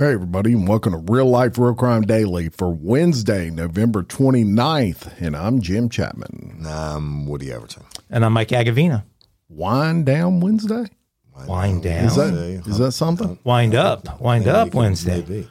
[0.00, 5.20] Hey, everybody, and welcome to Real Life Real Crime Daily for Wednesday, November 29th.
[5.20, 6.62] And I'm Jim Chapman.
[6.66, 7.82] I'm Woody Overton.
[8.08, 9.04] And I'm Mike Agovino.
[9.50, 10.86] Wind down Wednesday?
[11.46, 12.06] Wind down.
[12.06, 12.32] Is that,
[12.66, 13.38] is that something?
[13.44, 14.22] Wind up.
[14.22, 15.18] Wind up Wednesday.
[15.20, 15.48] Maybe.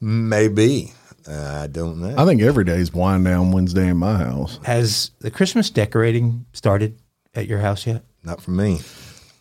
[0.00, 0.92] Maybe.
[1.28, 2.14] Uh, I don't know.
[2.16, 4.58] I think every day is wind down Wednesday in my house.
[4.64, 6.98] Has the Christmas decorating started
[7.34, 8.02] at your house yet?
[8.24, 8.80] Not for me.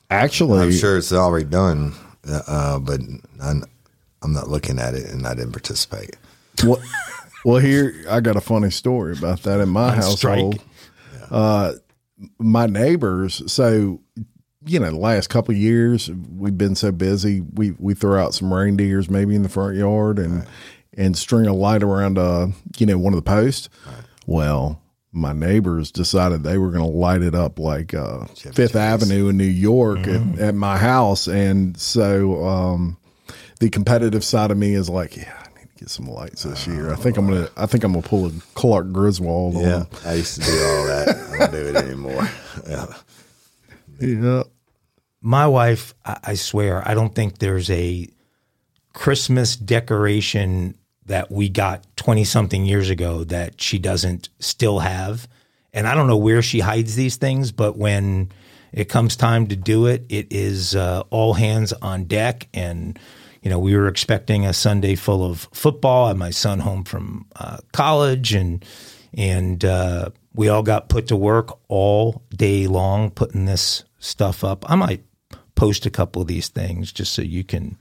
[0.10, 1.94] Actually, I'm sure it's already done,
[2.28, 3.00] uh, uh, but
[3.42, 3.64] I'm,
[4.28, 6.18] I'm not looking at it and I didn't participate.
[6.66, 6.82] well,
[7.46, 10.36] well, here I got a funny story about that in my On strike.
[10.36, 10.62] household.
[11.32, 11.74] Uh,
[12.38, 14.02] my neighbors, so
[14.66, 17.40] you know, the last couple of years we've been so busy.
[17.40, 20.46] We we throw out some reindeers maybe in the front yard and
[20.98, 22.48] and string a light around uh
[22.78, 23.70] you know one of the posts.
[24.26, 24.82] Well,
[25.14, 29.38] my neighbors decided they were going to light it up like uh, Fifth Avenue in
[29.38, 32.98] New York at, at my house, and so um,
[33.60, 36.68] the competitive side of me is like, yeah, I need to get some lights this
[36.68, 36.92] year.
[36.92, 39.88] I think I'm gonna I think I'm gonna pull a Clark Griswold on Yeah, them.
[40.06, 41.10] I used to do all that.
[41.10, 42.30] I don't do it anymore.
[42.68, 42.86] Yeah.
[44.00, 44.44] Yeah.
[45.22, 48.08] My wife, I, I swear, I don't think there's a
[48.94, 55.28] Christmas decoration that we got 20 something years ago that she doesn't still have.
[55.74, 58.32] And I don't know where she hides these things, but when
[58.72, 62.48] it comes time to do it, it is uh, all hands on deck.
[62.54, 63.00] And,
[63.48, 66.04] you know, we were expecting a Sunday full of football.
[66.04, 68.66] I had my son home from uh, college and,
[69.14, 74.70] and, uh, we all got put to work all day long putting this stuff up.
[74.70, 75.06] I might
[75.56, 77.78] post a couple of these things just so you can,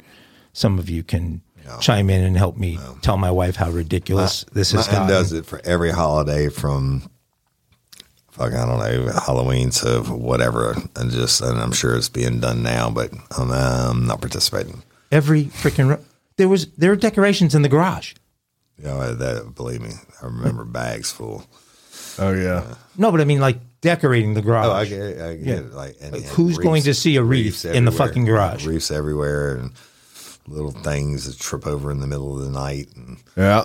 [0.52, 1.42] some of you can
[1.80, 5.46] chime in and help me tell my wife how ridiculous this has Mine does it
[5.46, 7.10] for every holiday from
[8.30, 12.62] fuck I don't know Halloween to whatever, and just and I'm sure it's being done
[12.62, 14.84] now, but I'm, I'm not participating.
[15.10, 16.04] Every freaking ro-
[16.36, 18.14] there was there were decorations in the garage.
[18.78, 19.90] You know that believe me,
[20.22, 21.46] I remember bags full.
[22.18, 22.74] Oh yeah.
[22.98, 24.66] No, but I mean like decorating the garage.
[24.66, 25.72] Oh, I get, it, I get it.
[25.72, 28.66] Like, and, Like, and who's going to see a wreath in the fucking garage?
[28.66, 29.72] Reefs everywhere, and
[30.48, 33.64] little things that trip over in the middle of the night, and Yeah.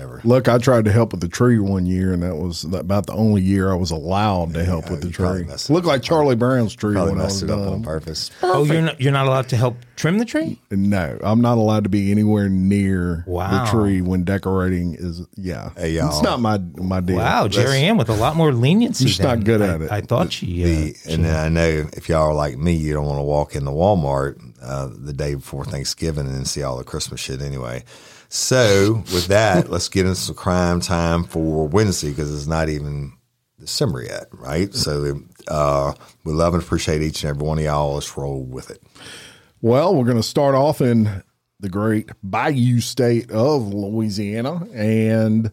[0.00, 0.20] Whatever.
[0.24, 3.12] Look, I tried to help with the tree one year, and that was about the
[3.14, 5.44] only year I was allowed to help with the tree.
[5.44, 7.82] messed Looked like Charlie Brown's tree Probably when I was messed it up on done.
[7.82, 8.30] purpose.
[8.42, 10.58] oh, you're not you're not allowed to help trim the tree.
[10.70, 13.64] No, I'm not allowed to be anywhere near Wow.
[13.64, 15.22] the tree when decorating is.
[15.36, 16.08] Yeah, Hey, y'all.
[16.08, 17.16] it's not my my deal.
[17.16, 19.06] Wow, Jerry Ann with a lot more leniency.
[19.06, 19.92] She's not than good I- at it.
[19.92, 20.62] I thought she.
[20.64, 23.22] Uh, The, and then I know if y'all are like me, you don't want to
[23.24, 27.82] walk into Walmart uh, the day before Thanksgiving and see all the Christmas shit anyway.
[28.32, 33.12] So with that, let's get into some crime time for Wednesday because it's not even
[33.58, 34.72] December yet, right?
[34.72, 37.94] So uh, we love and appreciate each and every one of y'all.
[37.94, 38.80] Let's roll with it.
[39.60, 41.24] Well, we're going to start off in
[41.58, 45.50] the great Bayou state of Louisiana, and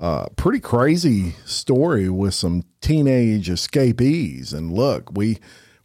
[0.00, 4.54] uh, pretty crazy story with some teenage escapees.
[4.54, 5.40] And look, we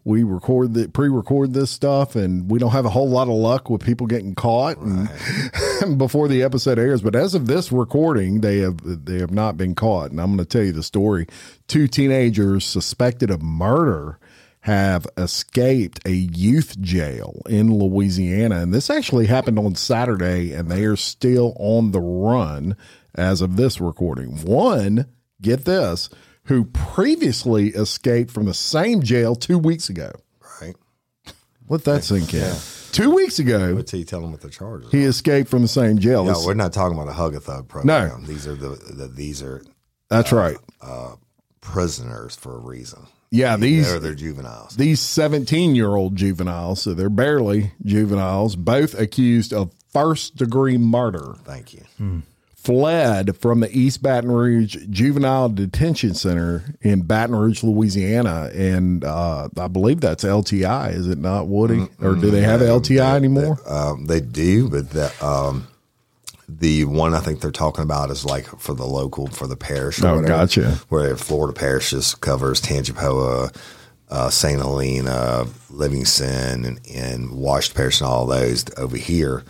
[0.09, 3.70] we record the pre-record this stuff, and we don't have a whole lot of luck
[3.70, 5.08] with people getting caught and
[6.00, 7.03] before the episode airs.
[7.03, 10.40] But as of this recording, they have they have not been caught, and I'm going
[10.40, 11.28] to tell you the story.
[11.68, 14.18] Two teenagers suspected of murder
[14.62, 18.62] have escaped a youth jail in Louisiana.
[18.62, 22.76] And this actually happened on Saturday, and they are still on the run
[23.14, 24.44] as of this recording.
[24.44, 25.06] One,
[25.40, 26.09] get this,
[26.49, 30.11] who previously escaped from the same jail two weeks ago.
[30.61, 30.75] Right?
[31.69, 32.53] Let that sink in.
[32.91, 34.91] Two weeks ago, Wait till you tell them what the charges.
[34.91, 36.25] he escaped from the same jail.
[36.25, 38.19] No, This- we're not talking about a hug a thug program.
[38.22, 38.25] No.
[38.28, 39.61] These are the, the these are
[40.09, 40.57] that's uh, right.
[40.81, 41.16] Uh,
[41.61, 43.05] prisoners for a reason.
[43.31, 44.75] Yeah, these They're they're juveniles.
[44.75, 51.35] these 17 year old juveniles, so they're barely juveniles, both accused of first degree murder.
[51.43, 51.84] Thank you.
[51.97, 52.19] Hmm.
[52.64, 59.47] Fled from the East Baton Rouge Juvenile Detention Center in Baton Rouge, Louisiana, and uh,
[59.58, 61.88] I believe that's LTI, is it not, Woody?
[62.02, 63.58] Or do they have LTI anymore?
[63.66, 65.67] Um, they do, but the um,
[66.47, 70.02] the one I think they're talking about is like for the local for the parish.
[70.02, 70.72] Or Oh, whatever, gotcha.
[70.90, 73.55] Where Florida parishes covers Tangipahoa,
[74.09, 79.44] uh, Saint Helena, Livingston, and, and Washington Parish, and all those over here.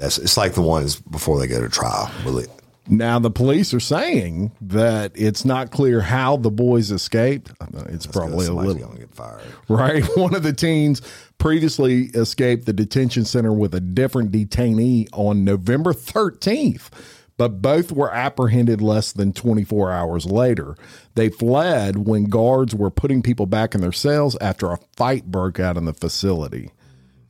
[0.00, 2.10] That's it's like the ones before they go to trial.
[2.24, 2.46] Really,
[2.88, 7.52] Now, the police are saying that it's not clear how the boys escaped.
[7.88, 9.42] It's probably a little gonna get fired.
[9.68, 10.02] right?
[10.16, 11.02] One of the teens
[11.38, 16.88] previously escaped the detention center with a different detainee on November 13th,
[17.36, 20.76] but both were apprehended less than 24 hours later.
[21.14, 25.58] They fled when guards were putting people back in their cells after a fight broke
[25.60, 26.70] out in the facility.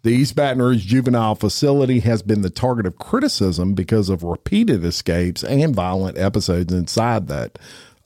[0.02, 4.82] The East Baton Rouge Juvenile Facility has been the target of criticism because of repeated
[4.82, 7.58] escapes and violent episodes inside that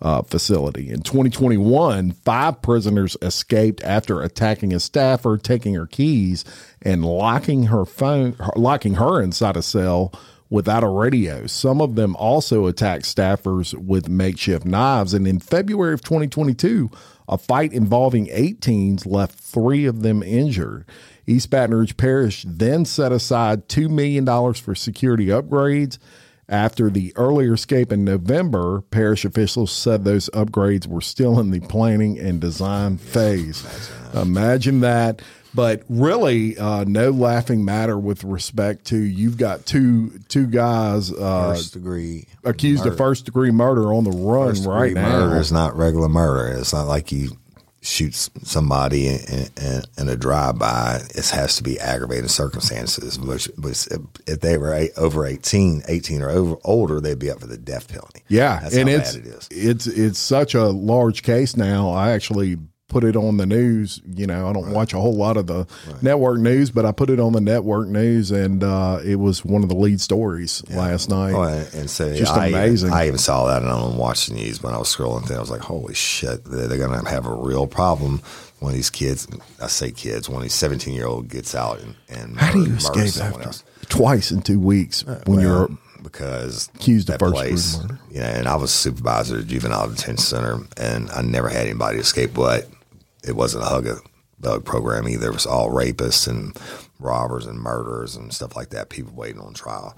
[0.03, 0.91] uh, facility.
[0.91, 6.45] In 2021, five prisoners escaped after attacking a staffer, taking her keys,
[6.83, 10.13] and locking her phone, locking her inside a cell
[10.51, 11.47] without a radio.
[11.47, 15.15] Some of them also attacked staffers with makeshift knives.
[15.15, 16.91] And in February of 2022,
[17.29, 20.87] a fight involving eight teens left three of them injured.
[21.27, 25.99] East Baton Rouge Parish then set aside $2 million for security upgrades.
[26.47, 31.61] After the earlier escape in November, parish officials said those upgrades were still in the
[31.61, 33.91] planning and design phase.
[34.13, 35.23] Imagine that.
[35.55, 41.55] But really, uh, no laughing matter with respect to you've got two two guys uh,
[41.55, 45.21] First degree accused of first degree murder on the run First right now.
[45.21, 46.59] Murder is not regular murder.
[46.59, 47.39] It's not like you
[47.85, 51.01] shoot somebody in, in, in a drive by.
[51.15, 53.19] It has to be aggravated circumstances.
[53.19, 53.87] Which, which
[54.27, 57.59] if they were eight, over 18, 18 or over, older, they'd be up for the
[57.59, 58.23] death penalty.
[58.29, 59.49] Yeah, that's and how it's bad it is.
[59.51, 61.91] it's it's such a large case now.
[61.91, 62.57] I actually
[62.95, 64.01] put it on the news.
[64.15, 65.67] You know, I don't watch a whole lot of the
[66.01, 69.65] network news, but I put it on the network news, and uh, it was one
[69.65, 71.33] of the lead stories last night.
[71.33, 72.93] Oh, and, and so Just I, amazing.
[72.93, 75.39] I even saw that and I don't watch the news when I was scrolling through.
[75.39, 78.23] I was like, holy shit, they're, to have a real problem
[78.61, 79.27] when these kids,
[79.61, 82.77] I say kids, when these 17 year old gets out and, and How do you
[82.77, 83.65] escape after else.
[83.89, 85.69] twice in two weeks when you're
[86.05, 87.99] because accused of first place, murder.
[88.13, 92.35] know, and I was supervisor at juvenile detention center, and I never had anybody escape.
[92.35, 92.69] But
[93.27, 93.97] it wasn't a hug a
[94.39, 95.29] bug program either.
[95.29, 96.57] It was all rapists and
[96.99, 98.91] robbers and murderers and stuff like that.
[98.91, 99.97] People waiting on trial.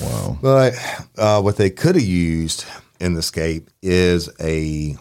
[0.00, 0.38] wow?
[0.40, 0.74] But
[1.16, 2.64] uh, what they could have used
[3.00, 4.96] in the escape is a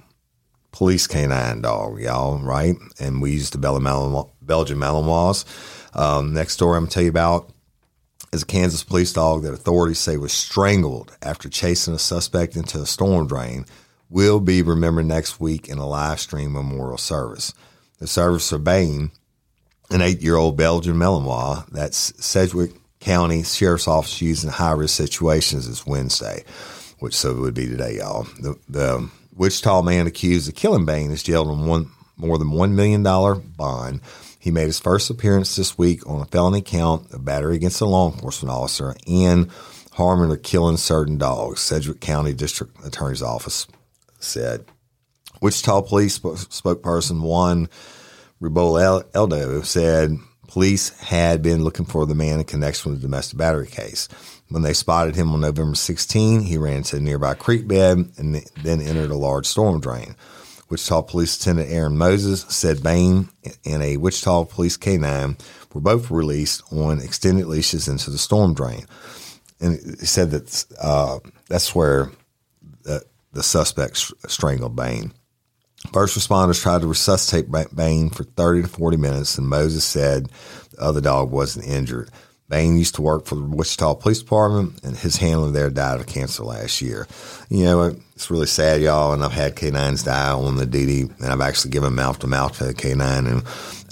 [0.72, 2.76] police canine dog, y'all, right?
[3.00, 5.46] And we used the Belgian Malinois.
[5.98, 7.50] Um, next story I'm going to tell you about
[8.34, 12.82] is a Kansas police dog that authorities say was strangled after chasing a suspect into
[12.82, 13.66] a storm drain
[14.10, 17.54] will be remembered next week in a live stream memorial service.
[18.00, 19.12] The service for Bain,
[19.90, 24.96] an eight year old Belgian Malinois that's Sedgwick County Sheriff's Office used in high risk
[24.96, 26.44] situations is Wednesday,
[27.00, 28.24] which so it would be today, y'all.
[28.40, 32.72] The, the Wichita man accused of killing Bain is jailed on one more than $1
[32.72, 34.02] million bond.
[34.40, 37.86] He made his first appearance this week on a felony count of battery against a
[37.86, 39.50] law enforcement officer and
[39.94, 43.68] harming or killing certain dogs, Sedgwick County District Attorney's Office
[44.20, 44.66] said.
[45.42, 47.70] Wichita Police sp- spokesperson Juan
[48.42, 50.18] Ribol El- Eldo said
[50.48, 54.08] police had been looking for the man in connection with the domestic battery case.
[54.50, 58.36] When they spotted him on November 16, he ran to a nearby creek bed and
[58.64, 60.16] then entered a large storm drain.
[60.70, 63.30] Wichita Police Lieutenant Aaron Moses said Bain
[63.66, 65.40] and a Wichita Police K9
[65.74, 68.86] were both released on extended leashes into the storm drain.
[69.60, 72.12] And he said that uh, that's where
[73.36, 75.14] the, suspect str- strangled Bain.
[75.94, 80.30] First responders tried to resuscitate Ba- Bain for 30 to 40 minutes, and Moses said
[80.72, 82.10] the other dog wasn't injured.
[82.48, 86.06] Bain used to work for the Wichita Police Department, and his handler there died of
[86.06, 87.08] cancer last year.
[87.50, 91.26] You know, it's really sad, y'all, and I've had canines die on the duty, and
[91.26, 93.44] I've actually given mouth to mouth to a canine, and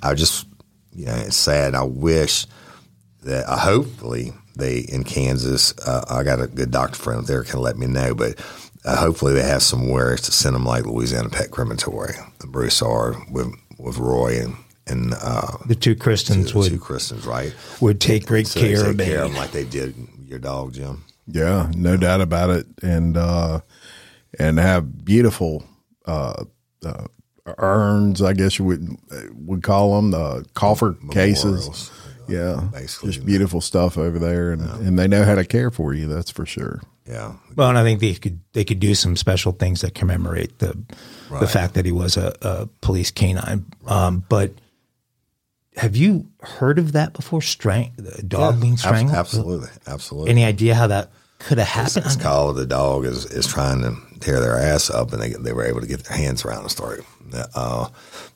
[0.04, 0.46] I just,
[0.94, 1.74] you know, it's sad.
[1.74, 2.46] I wish
[3.24, 5.74] that uh, hopefully they in Kansas.
[5.80, 8.38] Uh, I got a good doctor friend there can let me know, but
[8.86, 13.98] uh, hopefully they have somewhere to send them like Louisiana Pet Crematory, Broussard with with
[13.98, 17.54] Roy and and uh, The two Kristens the would two Kristens, right?
[17.82, 20.74] would take great So care take of care of them like they did your dog,
[20.74, 21.04] Jim.
[21.28, 23.62] Yeah, no doubt about it, and uh,
[24.38, 25.64] and have beautiful
[26.06, 26.44] uh,
[26.86, 27.06] uh,
[27.58, 28.22] urns.
[28.22, 28.98] I guess you would
[29.34, 31.92] would call them the coffer cases.
[32.28, 33.12] Yeah, basically.
[33.12, 36.08] just beautiful stuff over there, and and they know how to care for you.
[36.08, 36.82] That's for sure.
[37.08, 40.60] Yeah, Well, and I think they could they could do some special things that commemorate
[40.60, 40.78] the
[41.40, 43.66] the fact that he was a, a police canine.
[43.88, 44.52] Um, but
[45.76, 47.42] have you heard of that before?
[47.42, 49.16] Strang the dog being strangled.
[49.18, 50.30] absolutely, absolutely.
[50.32, 52.14] Any idea how that could have It's, happened?
[52.14, 55.52] it's called the dog is, is trying to tear their ass up, and they they
[55.52, 57.02] were able to get their hands around the story.
[57.56, 57.90] Uh,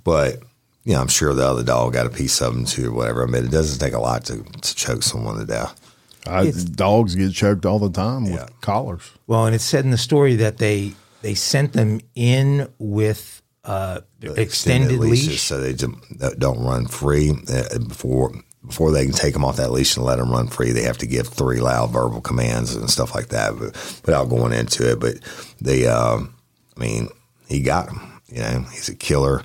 [0.03, 0.41] but
[0.83, 3.23] you know, I'm sure the other dog got a piece of them too, or whatever.
[3.23, 5.86] I mean, it doesn't take a lot to, to choke someone to death.
[6.27, 9.11] I, dogs get choked all the time with collars.
[9.27, 14.01] Well, and it said in the story that they they sent them in with uh,
[14.21, 15.41] extended, leashes leash.
[15.41, 18.33] so they just don't run free uh, before
[18.65, 20.71] before they can take them off that leash and let them run free.
[20.71, 23.73] They have to give three loud verbal commands and stuff like that, but
[24.05, 24.99] without going into it.
[24.99, 25.15] But
[25.61, 26.35] they, um,
[26.75, 27.09] I mean,
[27.47, 28.21] he got him.
[28.27, 29.43] You know, he's a killer,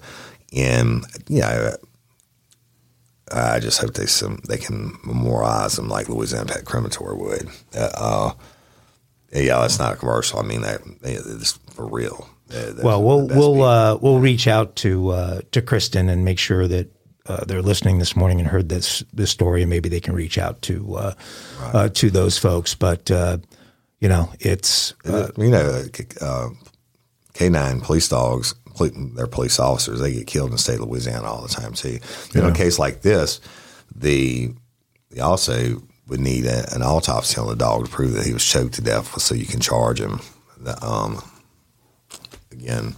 [0.53, 1.77] and you know.
[3.31, 7.49] I just hope they some they can memorialize them like Louisiana Pet Crematory would.
[7.75, 8.33] Uh, uh,
[9.33, 10.39] yeah, that's not a commercial.
[10.39, 12.29] I mean that it's for real.
[12.83, 16.93] Well, we'll we'll uh, we'll reach out to uh, to Kristen and make sure that
[17.27, 20.39] uh, they're listening this morning and heard this this story, and maybe they can reach
[20.39, 21.15] out to uh,
[21.61, 22.75] uh, to those folks.
[22.75, 23.39] But uh,
[24.01, 25.85] you know, it's uh, you know,
[26.21, 26.49] uh,
[27.35, 30.01] canine police dogs, poli- they're police officers.
[30.01, 31.99] They get killed in the state of Louisiana all the time too.
[32.35, 33.41] In a case like this,
[33.95, 34.53] the
[35.11, 38.45] they also would need a, an autopsy on the dog to prove that he was
[38.45, 40.21] choked to death, so you can charge him.
[40.59, 41.23] The, um,
[42.51, 42.95] again,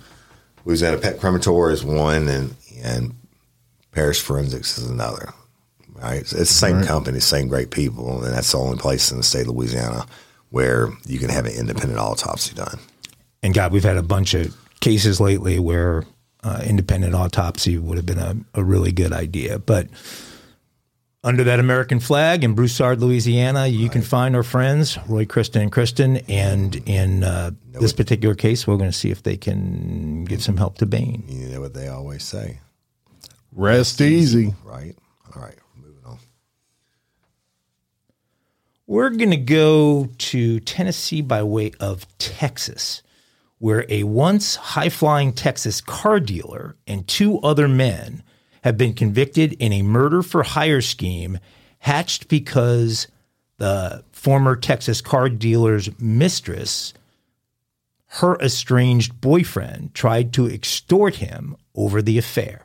[0.64, 3.14] Louisiana Pet Crematory is one, and and
[3.92, 5.32] Parish Forensics is another.
[5.94, 9.22] Right, it's the same company, same great people, and that's the only place in the
[9.22, 10.06] state of Louisiana
[10.50, 12.78] where you can have an independent autopsy done.
[13.42, 16.04] and God, we've had a bunch of cases lately where
[16.42, 19.58] uh, independent autopsy would have been a, a really good idea.
[19.58, 19.88] But
[21.22, 25.72] under that American flag in Broussard, Louisiana, you can find our friends, Roy, Kristen, and
[25.72, 26.18] Kristen.
[26.28, 30.58] And in uh, this particular case, we're going to see if they can give some
[30.58, 31.24] help to Bain.
[31.26, 32.58] You know what they always say,
[33.52, 34.54] Rest easy.
[34.64, 34.94] right?
[35.34, 36.18] All right, moving on.
[38.86, 43.02] We're going to go to Tennessee by way of Texas,
[43.58, 48.22] where a once high flying Texas car dealer and two other men
[48.62, 51.38] have been convicted in a murder for hire scheme
[51.78, 53.06] hatched because
[53.58, 56.94] the former Texas car dealer's mistress,
[58.06, 62.64] her estranged boyfriend, tried to extort him over the affair.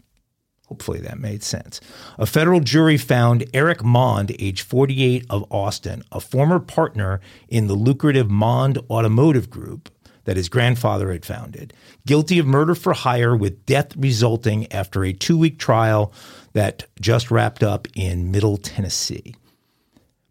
[0.68, 1.82] Hopefully that made sense.
[2.18, 7.74] A federal jury found Eric Maund, age 48 of Austin, a former partner in the
[7.74, 9.90] lucrative Maund Automotive Group
[10.30, 11.74] that his grandfather had founded,
[12.06, 16.14] guilty of murder for hire with death resulting after a two week trial
[16.54, 19.34] that just wrapped up in Middle Tennessee.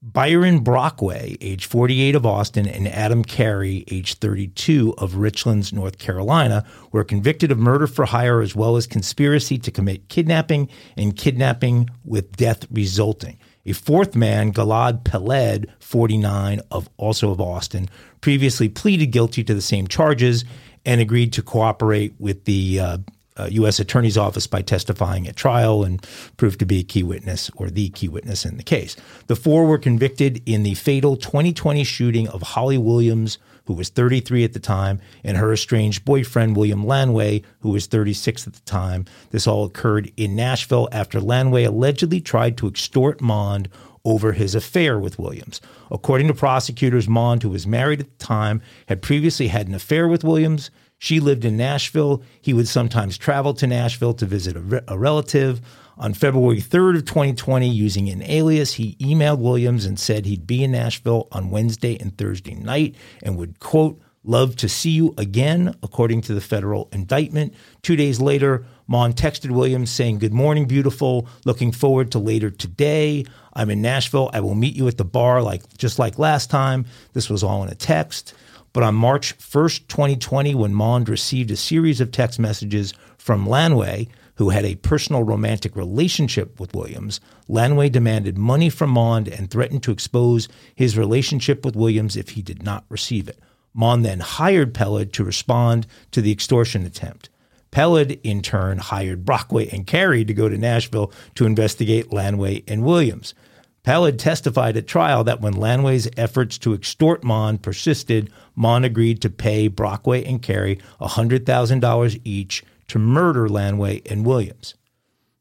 [0.01, 6.65] Byron Brockway, age 48 of Austin, and Adam Carey, age 32 of Richlands, North Carolina,
[6.93, 11.91] were convicted of murder for hire as well as conspiracy to commit kidnapping and kidnapping
[12.05, 13.37] with death resulting.
[13.67, 19.63] A fourth man, Gilad Peled, 49, of also of Austin, previously pleaded guilty to the
[19.63, 20.45] same charges
[20.85, 22.99] and agreed to cooperate with the uh,
[23.39, 23.79] uh, U.S.
[23.79, 26.05] Attorney's Office by testifying at trial and
[26.37, 28.97] proved to be a key witness or the key witness in the case.
[29.29, 34.45] The four were convicted in the fatal 2020 shooting of Holly Williams, who was 33
[34.45, 39.05] at the time, and her estranged boyfriend, William Lanway, who was 36 at the time.
[39.31, 43.69] This all occurred in Nashville after Lanway allegedly tried to extort Maund
[44.05, 45.61] over his affair with Williams.
[45.91, 50.09] According to prosecutors, Maund, who was married at the time, had previously had an affair
[50.09, 50.71] with Williams.
[50.99, 52.23] She lived in Nashville.
[52.41, 55.61] He would sometimes travel to Nashville to visit a, re- a relative.
[55.97, 60.63] On February 3rd of 2020, using an alias, he emailed Williams and said he'd be
[60.63, 65.75] in Nashville on Wednesday and Thursday night and would, quote, love to see you again,
[65.83, 67.55] according to the federal indictment.
[67.83, 71.29] Two days later, Maund texted Williams saying, Good morning, beautiful.
[71.45, 73.27] Looking forward to later today.
[73.53, 74.31] I'm in Nashville.
[74.33, 76.87] I will meet you at the bar like just like last time.
[77.13, 78.33] This was all in a text.
[78.73, 84.09] But on March 1st, 2020, when Maund received a series of text messages from Lanway,
[84.37, 89.83] who had a personal romantic relationship with Williams, Lanway demanded money from Maund and threatened
[89.83, 93.39] to expose his relationship with Williams if he did not receive it.
[93.75, 97.29] Maund then hired Peled to respond to the extortion attempt.
[97.71, 102.85] Peled, in turn, hired Brockway and Carey to go to Nashville to investigate Lanway and
[102.85, 103.35] Williams.
[103.85, 109.31] Peled testified at trial that when Lanway's efforts to extort Maund persisted, Maund agreed to
[109.31, 114.75] pay Brockway and Carey $100,000 each to murder Lanway and Williams.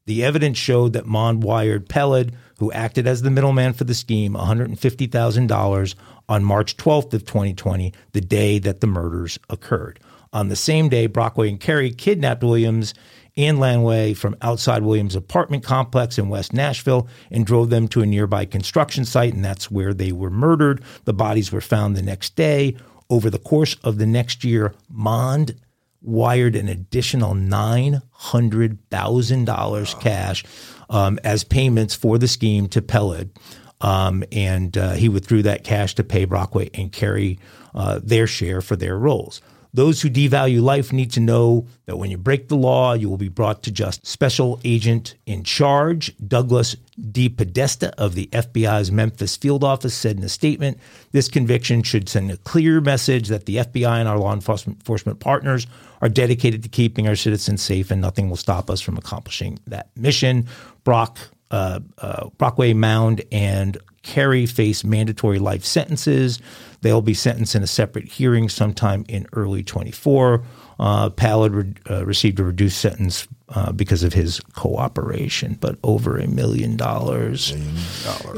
[0.06, 4.32] The evidence showed that Maund wired Peled, who acted as the middleman for the scheme,
[4.32, 5.94] $150,000
[6.30, 10.00] on March 12th of 2020, the day that the murders occurred.
[10.32, 12.94] On the same day, Brockway and Carey kidnapped Williams
[13.36, 18.06] and Lanway from outside Williams' apartment complex in West Nashville and drove them to a
[18.06, 20.82] nearby construction site, and that's where they were murdered.
[21.04, 22.76] The bodies were found the next day.
[23.08, 25.54] Over the course of the next year, Maund
[26.02, 30.44] wired an additional $900,000 cash
[30.90, 33.30] um, as payments for the scheme to Peled.
[33.80, 37.38] Um, and uh, he withdrew that cash to pay Brockway and Carey
[37.74, 39.40] uh, their share for their roles.
[39.74, 43.18] Those who devalue life need to know that when you break the law, you will
[43.18, 44.08] be brought to justice.
[44.08, 50.28] Special agent in charge, Douglas DePodesta of the FBI's Memphis field office, said in a
[50.28, 50.78] statement
[51.12, 55.66] this conviction should send a clear message that the FBI and our law enforcement partners
[56.00, 59.90] are dedicated to keeping our citizens safe, and nothing will stop us from accomplishing that
[59.96, 60.46] mission.
[60.84, 61.18] Brock,
[61.50, 63.78] uh, uh, Brockway Maund, and
[64.08, 66.40] Carey face mandatory life sentences.
[66.80, 70.42] They'll be sentenced in a separate hearing sometime in early 24.
[70.80, 76.16] Uh, Peled re- uh, received a reduced sentence uh, because of his cooperation, but over
[76.16, 77.52] a million dollars.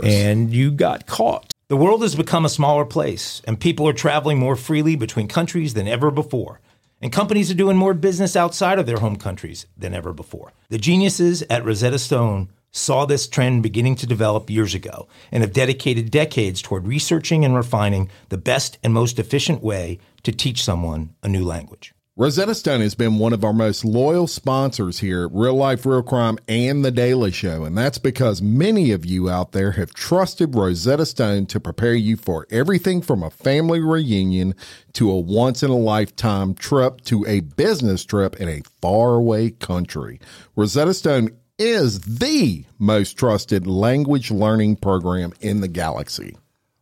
[0.02, 1.52] And you got caught.
[1.68, 5.74] The world has become a smaller place, and people are traveling more freely between countries
[5.74, 6.60] than ever before.
[7.00, 10.52] And companies are doing more business outside of their home countries than ever before.
[10.68, 15.52] The geniuses at Rosetta Stone saw this trend beginning to develop years ago and have
[15.52, 21.14] dedicated decades toward researching and refining the best and most efficient way to teach someone
[21.22, 21.92] a new language.
[22.20, 26.02] Rosetta Stone has been one of our most loyal sponsors here at Real Life Real
[26.02, 30.54] Crime and The Daily Show, and that's because many of you out there have trusted
[30.54, 34.54] Rosetta Stone to prepare you for everything from a family reunion
[34.94, 40.20] to a once in a lifetime trip to a business trip in a faraway country.
[40.56, 46.34] Rosetta Stone is the most trusted language learning program in the galaxy.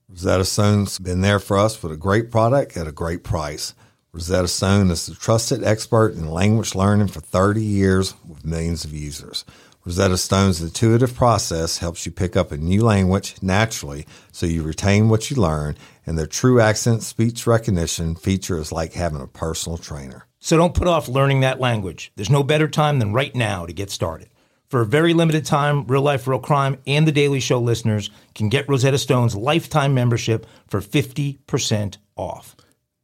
[0.09, 3.75] Rosetta Stone's been there for us with a great product at a great price.
[4.13, 8.95] Rosetta Stone is the trusted expert in language learning for 30 years with millions of
[8.95, 9.45] users.
[9.85, 15.09] Rosetta Stone's intuitive process helps you pick up a new language naturally so you retain
[15.09, 19.77] what you learn, and their true accent speech recognition feature is like having a personal
[19.77, 20.27] trainer.
[20.39, 22.13] So don't put off learning that language.
[22.15, 24.29] There's no better time than right now to get started.
[24.69, 28.51] For a very limited time, Real Life Real Crime and The Daily Show listeners can
[28.51, 32.55] get Rosetta Stone's lifetime membership for 50% off.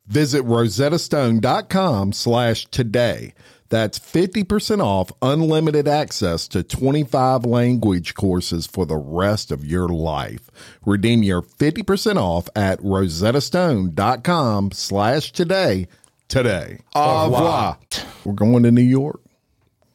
[0.07, 3.33] Visit rosettastone.com slash today.
[3.71, 10.51] That's 50% off unlimited access to 25 language courses for the rest of your life.
[10.85, 15.89] Redeem your 50% off at rosettastone.com slash today
[16.29, 16.81] today.
[16.95, 17.79] Au revoir.
[18.25, 19.24] We're going to New York.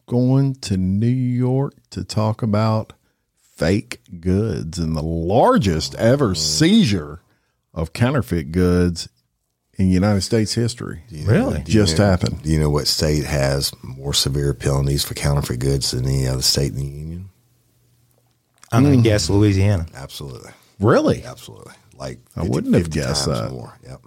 [0.10, 2.94] Going to New York to talk about
[3.56, 6.38] fake goods and the largest ever mm.
[6.38, 7.22] seizure
[7.76, 9.08] of counterfeit goods
[9.78, 11.04] in United States history.
[11.12, 11.62] Really?
[11.64, 12.42] Just know, happened.
[12.42, 16.42] Do you know what state has more severe penalties for counterfeit goods than any other
[16.42, 17.30] state in the union?
[18.72, 19.04] I'm going to mm.
[19.04, 19.86] guess Louisiana.
[19.94, 20.52] Absolutely.
[20.80, 21.24] Really?
[21.24, 21.74] Absolutely.
[21.96, 23.52] Like I wouldn't have guessed that.
[23.52, 23.78] More.
[23.88, 24.02] Yep.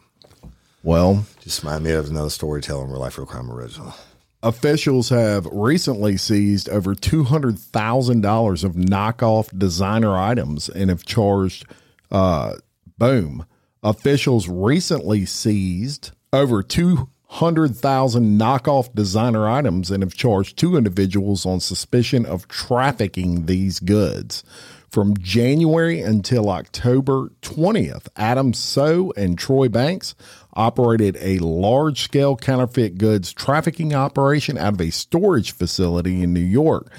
[0.83, 3.95] Well, Just remind me of another storytelling real life real crime original.
[4.43, 11.67] Officials have recently seized over $200,000 of knockoff designer items and have charged,
[12.11, 12.55] uh,
[12.99, 13.47] boom.
[13.83, 22.25] Officials recently seized over 200,000 knockoff designer items and have charged two individuals on suspicion
[22.25, 24.45] of trafficking these goods.
[24.93, 30.15] From January until October 20th, Adam Sow and Troy Banks
[30.53, 36.41] operated a large scale counterfeit goods trafficking operation out of a storage facility in New
[36.41, 36.93] York.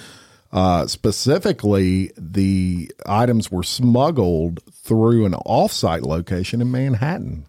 [0.52, 7.46] Uh, specifically, the items were smuggled through an offsite location in Manhattan.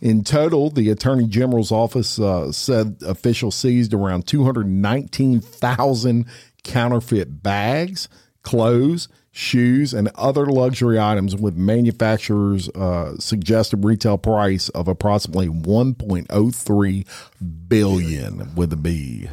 [0.00, 6.26] In total, the Attorney General's office uh, said officials seized around 219,000
[6.64, 8.08] counterfeit bags,
[8.42, 17.06] clothes, shoes, and other luxury items with manufacturers' uh, suggested retail price of approximately 1.03
[17.68, 19.28] billion with a B.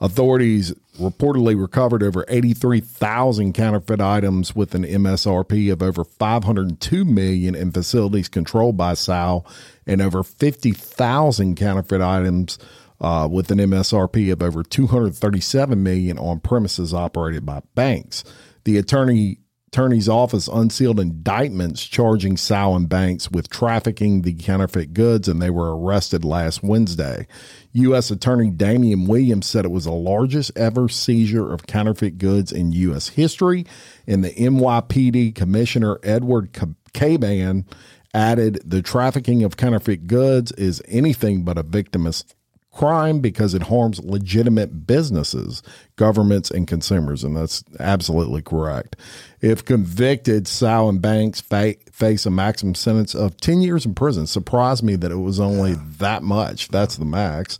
[0.00, 7.70] Authorities reportedly recovered over 83,000 counterfeit items with an MSRP of over 502 million in
[7.70, 9.46] facilities controlled by SAL
[9.86, 12.58] and over 50,000 counterfeit items
[13.00, 18.24] uh, with an MSRP of over 237 million on premises operated by banks.
[18.64, 19.38] The attorney
[19.72, 25.48] attorney's office unsealed indictments charging Sow and Banks with trafficking the counterfeit goods, and they
[25.48, 27.26] were arrested last Wednesday.
[27.72, 28.10] U.S.
[28.10, 33.08] Attorney Damian Williams said it was the largest ever seizure of counterfeit goods in U.S.
[33.08, 33.64] history,
[34.06, 37.64] and the NYPD Commissioner Edward Caban
[38.12, 42.24] added the trafficking of counterfeit goods is anything but a victimless
[42.72, 45.62] crime because it harms legitimate businesses,
[45.96, 47.22] governments, and consumers.
[47.22, 48.96] And that's absolutely correct.
[49.40, 54.26] If convicted, Sow and Banks fa- face a maximum sentence of 10 years in prison.
[54.26, 56.68] Surprised me that it was only that much.
[56.68, 57.58] That's the max.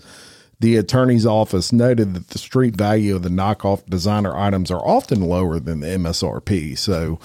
[0.61, 5.21] The attorney's office noted that the street value of the knockoff designer items are often
[5.21, 6.79] lower than the MSRP.
[6.79, 7.19] So,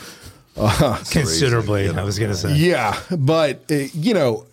[1.11, 1.87] considerably.
[1.87, 4.47] I was going to say, Yeah, but uh, you know,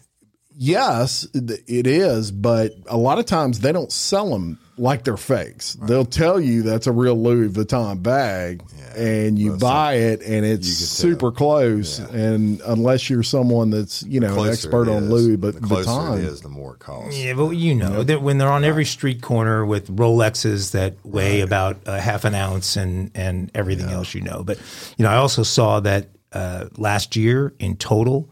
[0.57, 2.31] yes, it is.
[2.31, 5.75] But a lot of times they don't sell them like they're fakes.
[5.75, 8.63] They'll tell you that's a real Louis Vuitton bag,
[8.97, 11.99] and you buy it, and it's super close.
[11.99, 15.91] And unless you're someone that's you know an expert on is, Louis but the closer
[15.91, 17.19] Vuitton, it is, the more it costs.
[17.19, 21.41] Yeah, but you know that when they're on every street corner with Rolexes that weigh
[21.41, 24.43] about a half an ounce and and everything else, you know.
[24.45, 24.59] But
[24.97, 28.29] you know, I also saw that uh, last year in total,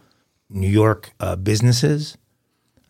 [0.52, 2.16] New York uh, businesses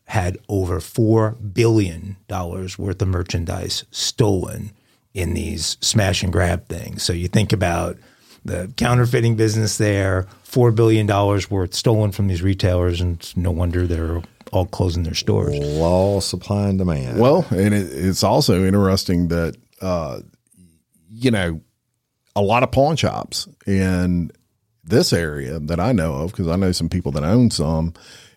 [0.05, 4.72] had over four billion dollars worth of merchandise stolen
[5.14, 7.03] in these smash and grab things.
[7.03, 7.96] So you think about
[8.44, 13.51] the counterfeiting business there, four billion dollars worth stolen from these retailers, and it's no
[13.51, 14.22] wonder they're
[14.53, 15.59] all closing their stores.
[15.59, 17.18] Law, supply, and demand.
[17.18, 20.20] Well, and it, it's also interesting that uh,
[21.09, 21.61] you know
[22.35, 24.31] a lot of pawn shops in
[24.85, 27.95] this area that I know of because I know some people that own some.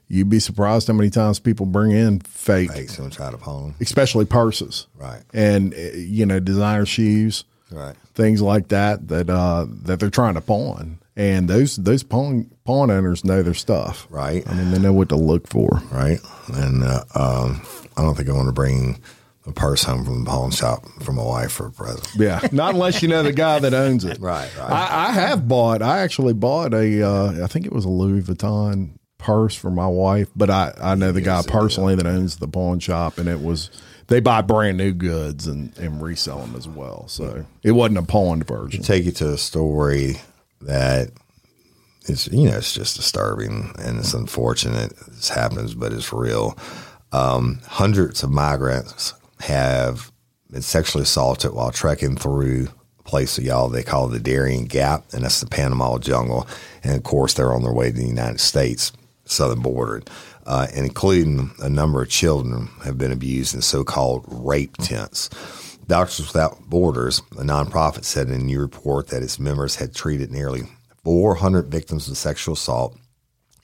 [0.07, 3.73] You'd be surprised how many times people bring in fake, them try to pawn.
[3.81, 5.23] especially purses, Right.
[5.33, 7.95] And uh, you know, designer shoes, Right.
[8.13, 10.99] things like that that uh, that they're trying to pawn.
[11.15, 14.47] And those those pawn pawn owners know their stuff, Right.
[14.47, 15.81] I mean, they know what to look for.
[15.91, 16.19] Right.
[16.53, 17.65] And uh, um,
[17.97, 18.99] I don't think I want to bring
[19.45, 22.07] a purse home from the pawn shop for my wife for a present.
[22.15, 24.19] Yeah, not unless you know the guy that owns it.
[24.25, 24.71] Right, right.
[24.71, 25.81] I, I have bought.
[25.81, 27.03] I actually bought a.
[27.03, 30.95] Uh, I think it was a Louis Vuitton purse for my wife, but I I
[30.95, 33.69] know the guy personally that owns the pawn shop, and it was
[34.07, 37.07] they buy brand new goods and and resell them as well.
[37.07, 38.81] So it wasn't a pawned version.
[38.81, 40.17] Take you to a story
[40.61, 41.09] that
[42.07, 46.57] is, you know, it's just disturbing and it's unfortunate this happens, but it's real.
[47.11, 50.11] Um, hundreds of migrants have
[50.49, 52.67] been sexually assaulted while trekking through
[52.99, 56.47] a place that y'all they call the Darien Gap, and that's the Panama jungle.
[56.83, 58.91] And of course, they're on their way to the United States,
[59.25, 60.03] southern border,
[60.45, 65.29] uh, and including a number of children have been abused in so-called rape tents.
[65.87, 70.31] Doctors Without Borders, a nonprofit, said in a new report that its members had treated
[70.31, 70.63] nearly
[71.03, 72.97] 400 victims of sexual assault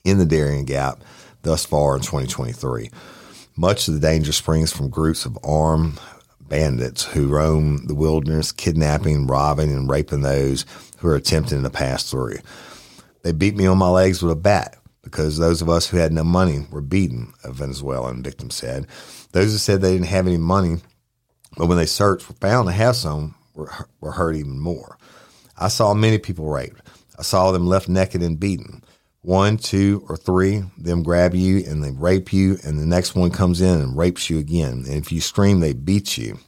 [0.04, 1.02] in the Darien Gap
[1.42, 2.90] thus far in 2023.
[3.56, 5.98] Much of the danger springs from groups of armed
[6.40, 10.64] bandits who roam the wilderness, kidnapping, robbing, and raping those
[10.98, 12.38] who are attempting to pass through.
[13.22, 16.12] They beat me on my legs with a bat because those of us who had
[16.12, 18.86] no money were beaten, a Venezuelan victim said.
[19.32, 20.76] Those who said they didn't have any money,
[21.56, 24.96] but when they searched were found to have some, were, were hurt even more.
[25.58, 26.80] I saw many people raped.
[27.18, 28.81] I saw them left naked and beaten.
[29.24, 33.30] One, two, or three, them grab you and they rape you, and the next one
[33.30, 34.84] comes in and rapes you again.
[34.86, 36.38] And if you scream, they beat you.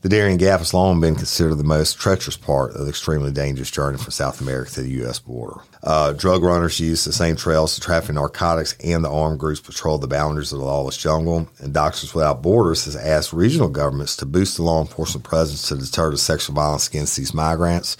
[0.00, 3.70] The Darien Gap has long been considered the most treacherous part of the extremely dangerous
[3.70, 5.18] journey from South America to the U.S.
[5.18, 5.60] border.
[5.82, 9.98] Uh, drug runners use the same trails to traffic narcotics, and the armed groups patrol
[9.98, 11.48] the boundaries of the lawless jungle.
[11.58, 15.76] And Doctors Without Borders has asked regional governments to boost the law enforcement presence to
[15.76, 17.96] deter the sexual violence against these migrants,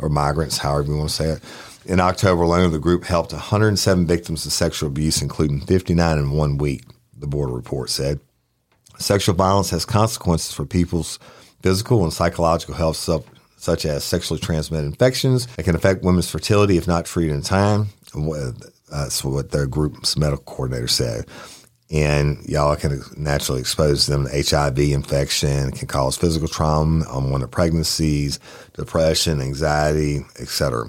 [0.00, 1.42] or migrants, however you want to say it.
[1.86, 6.56] In October alone, the group helped 107 victims of sexual abuse, including 59 in one
[6.56, 6.84] week,
[7.16, 8.20] the border report said.
[8.98, 11.18] Sexual violence has consequences for people's
[11.62, 12.96] physical and psychological health,
[13.56, 15.46] such as sexually transmitted infections.
[15.58, 17.88] It can affect women's fertility if not treated in time.
[18.90, 21.26] That's what the group's medical coordinator said.
[21.90, 27.50] And y'all can naturally expose them to HIV infection, can cause physical trauma, on unwanted
[27.50, 28.40] pregnancies,
[28.72, 30.88] depression, anxiety, etc.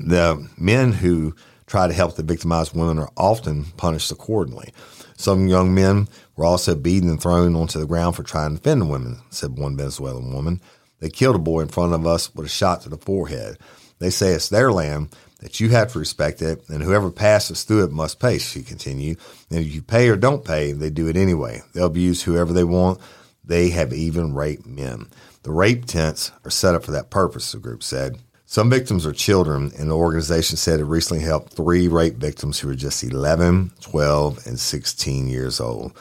[0.00, 1.34] The men who
[1.66, 4.72] try to help the victimized women are often punished accordingly.
[5.16, 8.82] Some young men were also beaten and thrown onto the ground for trying to defend
[8.82, 10.60] the women, said one Venezuelan woman.
[11.00, 13.58] They killed a boy in front of us with a shot to the forehead.
[13.98, 17.84] They say it's their land, that you have to respect it, and whoever passes through
[17.84, 19.18] it must pay, she continued.
[19.50, 21.62] And if you pay or don't pay, they do it anyway.
[21.72, 23.00] They'll abuse whoever they want.
[23.44, 25.08] They have even raped men.
[25.42, 28.18] The rape tents are set up for that purpose, the group said.
[28.48, 32.68] Some victims are children, and the organization said it recently helped three rape victims who
[32.68, 35.92] were just 11, 12, and 16 years old.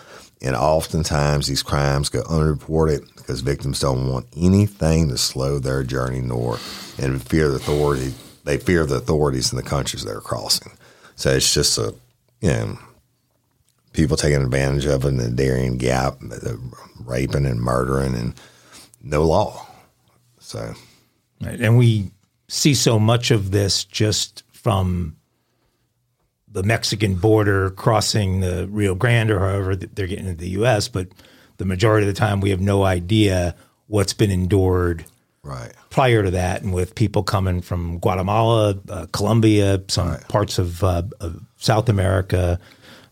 [0.42, 6.22] And oftentimes these crimes go unreported because victims don't want anything to slow their journey
[6.22, 6.60] nor
[7.00, 8.14] and fear the authority
[8.46, 10.72] they fear the authorities in the countries they're crossing.
[11.16, 11.94] So it's just a
[12.40, 12.80] you know
[13.92, 16.18] people taking advantage of in the Darien Gap,
[17.04, 18.34] raping and murdering and
[19.04, 19.68] no law.
[20.40, 20.74] So.
[21.42, 22.12] And we
[22.48, 25.16] see so much of this just from
[26.48, 30.88] the Mexican border crossing the Rio Grande or however they're getting into the U.S.
[30.88, 31.10] But
[31.58, 33.56] the majority of the time, we have no idea
[33.88, 35.06] what's been endured
[35.44, 35.72] Right.
[35.92, 41.04] prior to that, and with people coming from Guatemala, uh, Colombia, some parts of, uh,
[41.20, 42.60] of South America.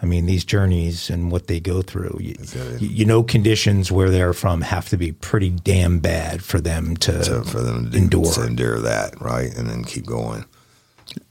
[0.04, 2.18] I mean, these journeys and what they go through.
[2.20, 2.36] You,
[2.78, 7.24] you, know, conditions where they're from have to be pretty damn bad for them to,
[7.24, 8.34] So for them to endure.
[8.34, 10.44] to endure that, right, and then keep going.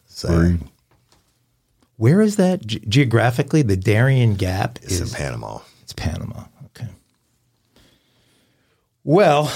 [0.06, 0.60] So Agreed.
[1.96, 3.60] Where is that Ge- geographically?
[3.60, 5.58] The Darien Gap it's is in Panama.
[5.82, 6.44] It's Panama.
[6.64, 6.88] Okay.
[9.04, 9.52] Well,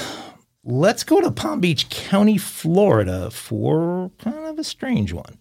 [0.63, 5.39] let's go to Palm Beach County, Florida for kind of a strange one.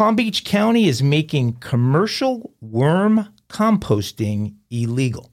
[0.00, 5.30] Palm Beach County is making commercial worm composting illegal,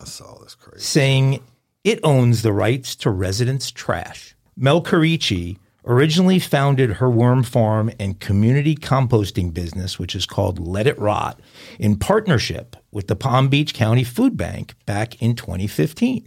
[0.00, 0.84] I saw this crazy.
[0.84, 1.40] saying
[1.84, 4.34] it owns the rights to residents' trash.
[4.56, 10.88] Mel Carici originally founded her worm farm and community composting business, which is called Let
[10.88, 11.38] It Rot,
[11.78, 16.26] in partnership with the Palm Beach County Food Bank back in 2015.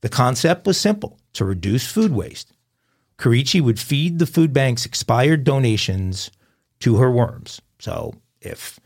[0.00, 2.52] The concept was simple to reduce food waste.
[3.18, 6.30] Carici would feed the food bank's expired donations
[6.82, 7.60] to her worms.
[7.78, 8.78] So if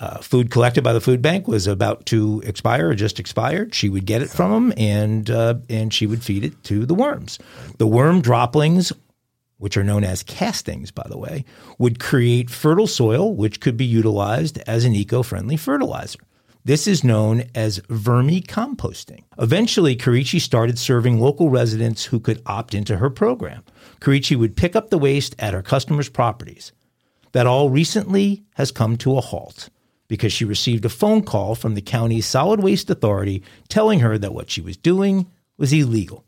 [0.00, 3.88] uh, food collected by the food bank was about to expire or just expired, she
[3.88, 7.38] would get it from them and uh, and she would feed it to the worms.
[7.78, 8.92] The worm droplings,
[9.58, 11.44] which are known as castings, by the way,
[11.78, 16.18] would create fertile soil, which could be utilized as an eco-friendly fertilizer.
[16.66, 19.24] This is known as vermicomposting.
[19.38, 23.62] Eventually, Carici started serving local residents who could opt into her program.
[24.00, 26.72] Carici would pick up the waste at her customers' properties.
[27.34, 29.68] That all recently has come to a halt
[30.06, 34.32] because she received a phone call from the county's solid waste authority telling her that
[34.32, 36.24] what she was doing was illegal.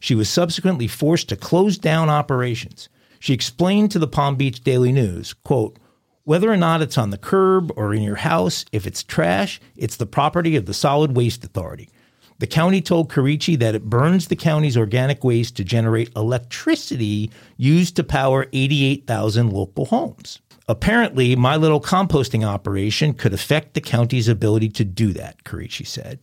[0.00, 2.88] She was subsequently forced to close down operations.
[3.18, 5.78] She explained to the Palm Beach Daily News, quote,
[6.24, 9.96] whether or not it's on the curb or in your house, if it's trash, it's
[9.96, 11.90] the property of the Solid Waste Authority.
[12.38, 17.94] The county told Carici that it burns the county's organic waste to generate electricity used
[17.96, 20.40] to power 88,000 local homes.
[20.68, 26.18] Apparently, my little composting operation could affect the county's ability to do that, Carici said.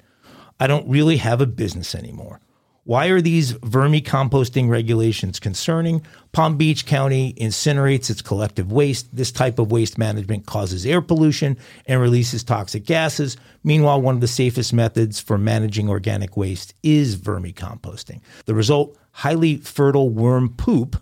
[0.60, 2.42] I don't really have a business anymore.
[2.86, 6.06] Why are these vermicomposting regulations concerning?
[6.34, 9.16] Palm Beach County incinerates its collective waste.
[9.16, 13.38] This type of waste management causes air pollution and releases toxic gases.
[13.64, 18.20] Meanwhile, one of the safest methods for managing organic waste is vermicomposting.
[18.46, 21.02] The result highly fertile worm poop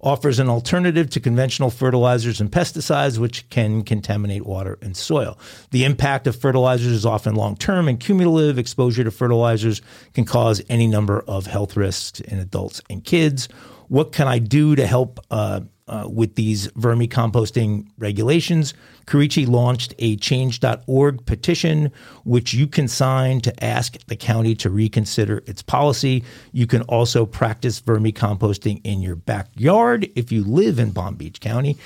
[0.00, 5.38] offers an alternative to conventional fertilizers and pesticides, which can contaminate water and soil.
[5.70, 8.58] The impact of fertilizers is often long term and cumulative.
[8.58, 9.82] Exposure to fertilizers
[10.14, 13.48] can cause any number of health risks in adults and kids.
[13.88, 18.72] What can I do to help uh, uh, with these vermicomposting regulations?
[19.06, 21.92] Carici launched a change.org petition,
[22.24, 26.24] which you can sign to ask the county to reconsider its policy.
[26.52, 31.76] You can also practice vermicomposting in your backyard if you live in Palm Beach County.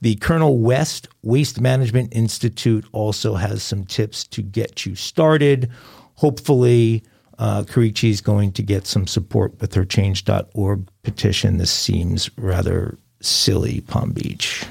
[0.00, 5.70] The Colonel West Waste Management Institute also has some tips to get you started.
[6.14, 7.02] Hopefully,
[7.38, 11.56] uh, Carici is going to get some support with her change.org petition.
[11.58, 14.64] This seems rather silly, Palm Beach.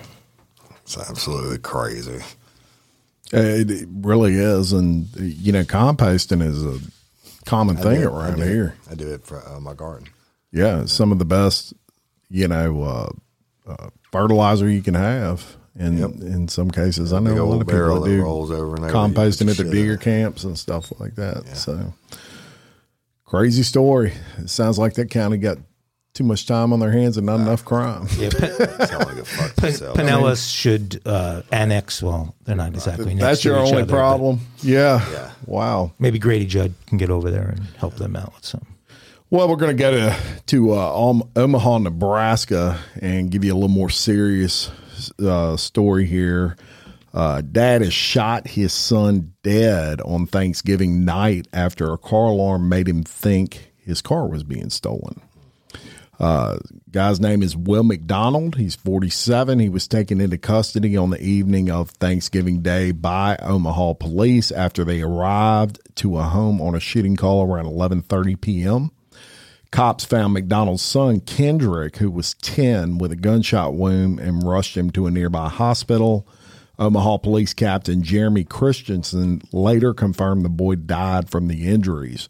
[0.83, 2.19] It's absolutely crazy.
[3.31, 6.79] It really is, and you know, composting is a
[7.45, 8.75] common I thing do I around it- here.
[8.89, 10.07] I do it for uh, my garden.
[10.51, 11.73] Yeah, some of the best,
[12.31, 13.09] you know, uh,
[13.71, 15.57] uh, fertilizer you can have.
[15.77, 18.75] And in some cases, I know a lot of people that that do rolls over
[18.75, 18.91] and over.
[18.93, 19.99] Composting at the bigger shit digger in.
[19.99, 21.55] camps and stuff like that.
[21.55, 21.93] So,
[23.25, 24.13] crazy story.
[24.39, 25.59] It sounds like that county got
[26.13, 28.07] too much time on their hands and not enough crime.
[28.17, 29.97] Yeah, Pe- Sound like a fuck Pe- yourself.
[29.97, 32.01] Pinellas should uh, annex.
[32.03, 34.39] Well, they're not exactly next That's to your each only other, problem.
[34.61, 35.05] Yeah.
[35.11, 35.31] Yeah.
[35.45, 35.93] Wow.
[35.99, 38.75] Maybe Grady Judd can get over there and help them out with something.
[39.31, 40.15] Well, we're going to go to
[40.47, 44.71] to uh, Omaha, Nebraska, and give you a little more serious
[45.23, 46.57] uh, story here.
[47.13, 52.87] Uh, dad has shot his son dead on Thanksgiving night after a car alarm made
[52.87, 55.21] him think his car was being stolen.
[56.19, 56.57] Uh,
[56.91, 58.55] guy's name is Will McDonald.
[58.55, 59.59] He's 47.
[59.59, 64.83] He was taken into custody on the evening of Thanksgiving Day by Omaha police after
[64.83, 68.91] they arrived to a home on a shooting call around 11:30 p.m.
[69.71, 74.89] Cops found McDonald's son Kendrick, who was 10, with a gunshot wound and rushed him
[74.91, 76.27] to a nearby hospital.
[76.79, 82.29] Omaha Police Captain Jeremy Christensen later confirmed the boy died from the injuries.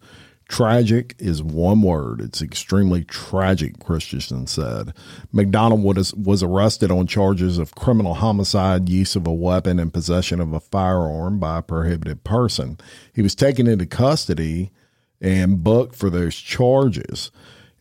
[0.49, 2.19] Tragic is one word.
[2.19, 4.93] It's extremely tragic, Christensen said.
[5.31, 10.41] McDonald was, was arrested on charges of criminal homicide, use of a weapon, and possession
[10.41, 12.79] of a firearm by a prohibited person.
[13.13, 14.71] He was taken into custody
[15.21, 17.31] and booked for those charges.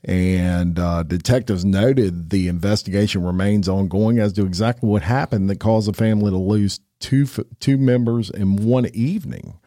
[0.04, 5.88] And uh, detectives noted the investigation remains ongoing as to exactly what happened that caused
[5.88, 7.26] the family to lose two
[7.61, 9.59] two members in one evening.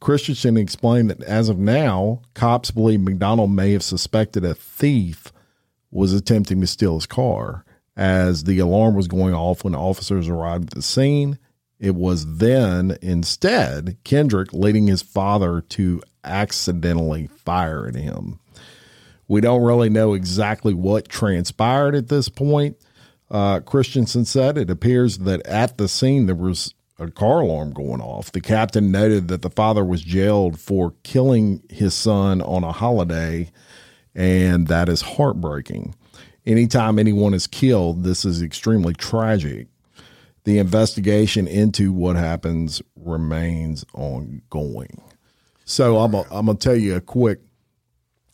[0.00, 5.32] Christensen explained that as of now, cops believe McDonald may have suspected a thief
[5.90, 7.64] was attempting to steal his car.
[7.96, 11.38] As the alarm was going off when officers arrived at the scene,
[11.78, 18.38] it was then instead Kendrick leading his father to accidentally fire at him.
[19.28, 22.76] We don't really know exactly what transpired at this point.
[23.30, 28.00] Uh, Christensen said it appears that at the scene there was a car alarm going
[28.00, 28.32] off.
[28.32, 33.50] The captain noted that the father was jailed for killing his son on a holiday,
[34.14, 35.94] and that is heartbreaking.
[36.46, 39.66] Anytime anyone is killed, this is extremely tragic.
[40.44, 45.02] The investigation into what happens remains ongoing.
[45.64, 47.40] So I'm I'm gonna tell you a quick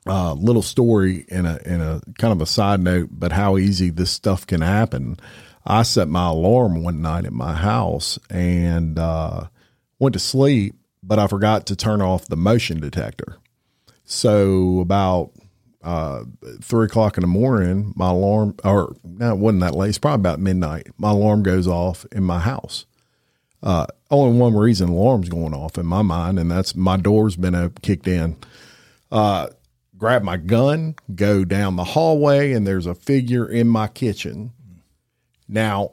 [0.07, 3.89] uh, little story in a and a kind of a side note, but how easy
[3.89, 5.17] this stuff can happen.
[5.65, 9.47] I set my alarm one night at my house and uh,
[9.99, 13.39] went to sleep, but I forgot to turn off the motion detector.
[14.05, 15.31] So about
[15.83, 16.25] uh,
[16.61, 19.91] three o'clock in the morning, my alarm, or no, it wasn't that late.
[19.91, 20.89] It's probably about midnight.
[20.99, 22.87] My alarm goes off in my house.
[23.63, 27.55] Uh, only one reason alarm's going off in my mind, and that's my door's been
[27.55, 28.37] uh, kicked in.
[29.11, 29.49] Uh,
[29.97, 34.53] grab my gun, go down the hallway, and there's a figure in my kitchen.
[35.49, 35.93] Now,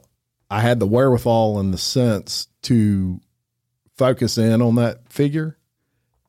[0.49, 3.19] I had the wherewithal and the sense to
[3.95, 5.57] focus in on that figure.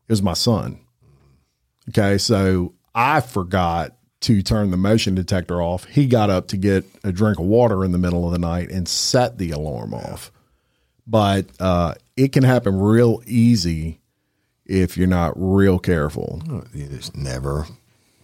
[0.09, 0.81] It was my son.
[1.89, 5.85] Okay, so I forgot to turn the motion detector off.
[5.87, 8.71] He got up to get a drink of water in the middle of the night
[8.71, 10.31] and set the alarm off.
[11.07, 14.01] But uh, it can happen real easy
[14.67, 16.43] if you're not real careful.
[16.75, 17.67] You just never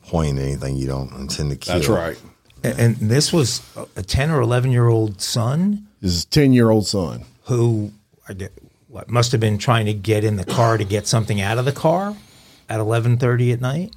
[0.02, 1.74] point anything you don't intend to kill.
[1.74, 2.20] That's right.
[2.66, 3.62] And, and this was
[3.96, 7.24] a 10 or 11 year old son His 10 year old son.
[7.44, 7.92] who
[8.28, 8.52] I get,
[8.88, 11.64] what, must have been trying to get in the car to get something out of
[11.64, 12.16] the car
[12.68, 13.94] at 11:30 at night.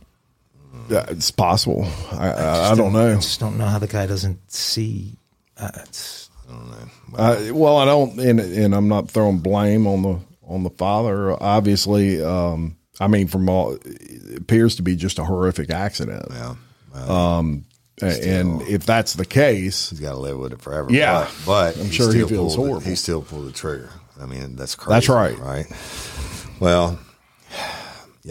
[0.89, 1.87] Yeah, it's possible.
[2.11, 3.11] I, I, I don't know.
[3.13, 5.17] I just don't know how the guy doesn't see.
[5.57, 6.29] Uh, it's,
[7.15, 11.41] Uh, well, I don't, and, and I'm not throwing blame on the on the father.
[11.41, 16.25] Obviously, um, I mean, from all it appears to be just a horrific accident.
[16.31, 16.55] Yeah.
[18.01, 20.91] A- and if that's the case, He's got to live with it forever.
[20.91, 21.27] Yeah.
[21.45, 22.89] But, but I'm sure he still feels pulled the- horrible.
[22.89, 23.89] he still pulled the trigger.
[24.21, 24.93] I mean, that's crazy.
[24.95, 25.37] That's right.
[25.39, 25.65] Right.
[26.59, 26.99] Well,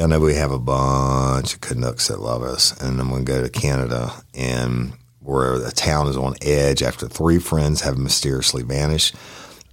[0.01, 3.33] I know we have a bunch of Canucks that love us, and I'm going to
[3.33, 8.63] go to Canada, and where the town is on edge after three friends have mysteriously
[8.63, 9.15] vanished.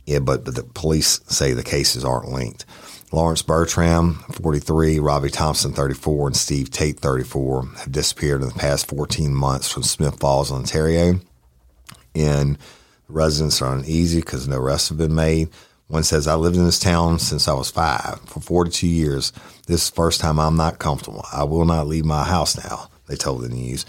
[0.06, 2.66] Yeah, but, but the police say the cases aren't linked.
[3.12, 8.88] Lawrence Bertram, 43, Robbie Thompson, 34, and Steve Tate, 34, have disappeared in the past
[8.88, 11.20] 14 months from Smiths Falls, Ontario
[12.16, 12.58] and
[13.08, 15.50] residents are uneasy because no arrests have been made.
[15.88, 19.32] One says, I lived in this town since I was five for 42 years.
[19.68, 21.26] This is the first time I'm not comfortable.
[21.32, 23.86] I will not leave my house now, they told the news.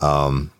[0.00, 0.50] Um,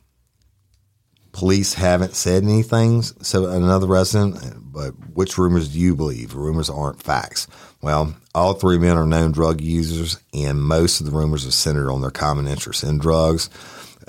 [1.32, 4.38] police haven't said anything, so another resident,
[4.72, 6.34] but which rumors do you believe?
[6.34, 7.46] Rumors aren't facts.
[7.82, 11.90] Well, all three men are known drug users, and most of the rumors are centered
[11.90, 13.48] on their common interest in drugs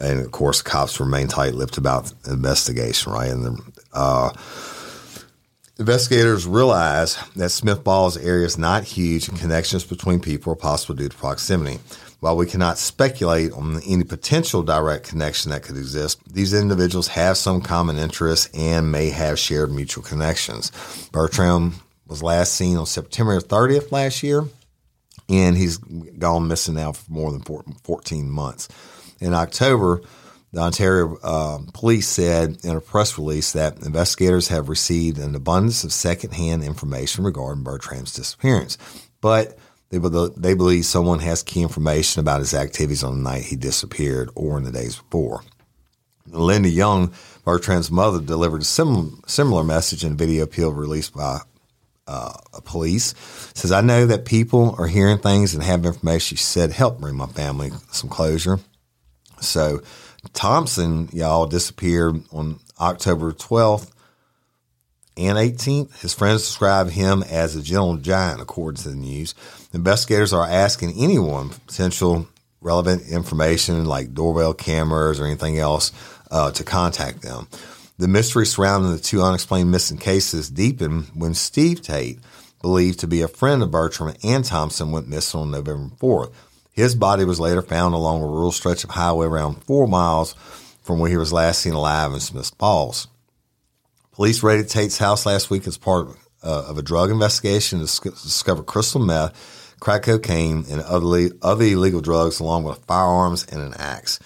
[0.01, 3.29] and of course, cops remain tight-lipped about the investigation, right?
[3.29, 3.61] And the,
[3.93, 4.29] uh,
[5.77, 10.95] investigators realize that Smiths Falls area is not huge, and connections between people are possible
[10.95, 11.79] due to proximity.
[12.21, 17.35] While we cannot speculate on any potential direct connection that could exist, these individuals have
[17.35, 20.71] some common interests and may have shared mutual connections.
[21.11, 21.73] Bertram
[22.05, 24.45] was last seen on September 30th last year
[25.29, 28.67] and he's gone missing now for more than 14 months.
[29.19, 30.01] In October,
[30.53, 35.83] the Ontario uh, police said in a press release that investigators have received an abundance
[35.83, 38.77] of secondhand information regarding Bertram's disappearance,
[39.21, 39.57] but
[39.91, 44.29] they, they believe someone has key information about his activities on the night he disappeared
[44.35, 45.43] or in the days before.
[46.27, 47.13] Linda Young,
[47.43, 51.39] Bertram's mother, delivered a similar, similar message in a video appeal released by
[52.07, 52.33] uh,
[52.63, 53.13] police.
[53.53, 56.37] Says, I know that people are hearing things and have information.
[56.37, 58.59] She said, help bring my family some closure.
[59.41, 59.81] So
[60.33, 63.91] Thompson, y'all, disappeared on October 12th
[65.27, 66.01] and 18th.
[66.01, 69.35] His friends describe him as a gentle giant, according to the news.
[69.73, 72.27] Investigators are asking anyone potential
[72.61, 75.91] relevant information like doorbell cameras or anything else
[76.29, 77.47] uh, to contact them.
[77.97, 82.19] The mystery surrounding the two unexplained missing cases deepened when Steve Tate,
[82.61, 86.31] believed to be a friend of Bertram and Thompson, went missing on November 4th.
[86.71, 90.33] His body was later found along a rural stretch of highway around four miles
[90.83, 93.07] from where he was last seen alive in Smiths Falls.
[94.13, 96.09] Police raided Tate's house last week as part
[96.43, 102.01] uh, of a drug investigation to discover crystal meth, crack cocaine, and other, other illegal
[102.01, 104.19] drugs, along with firearms and an axe.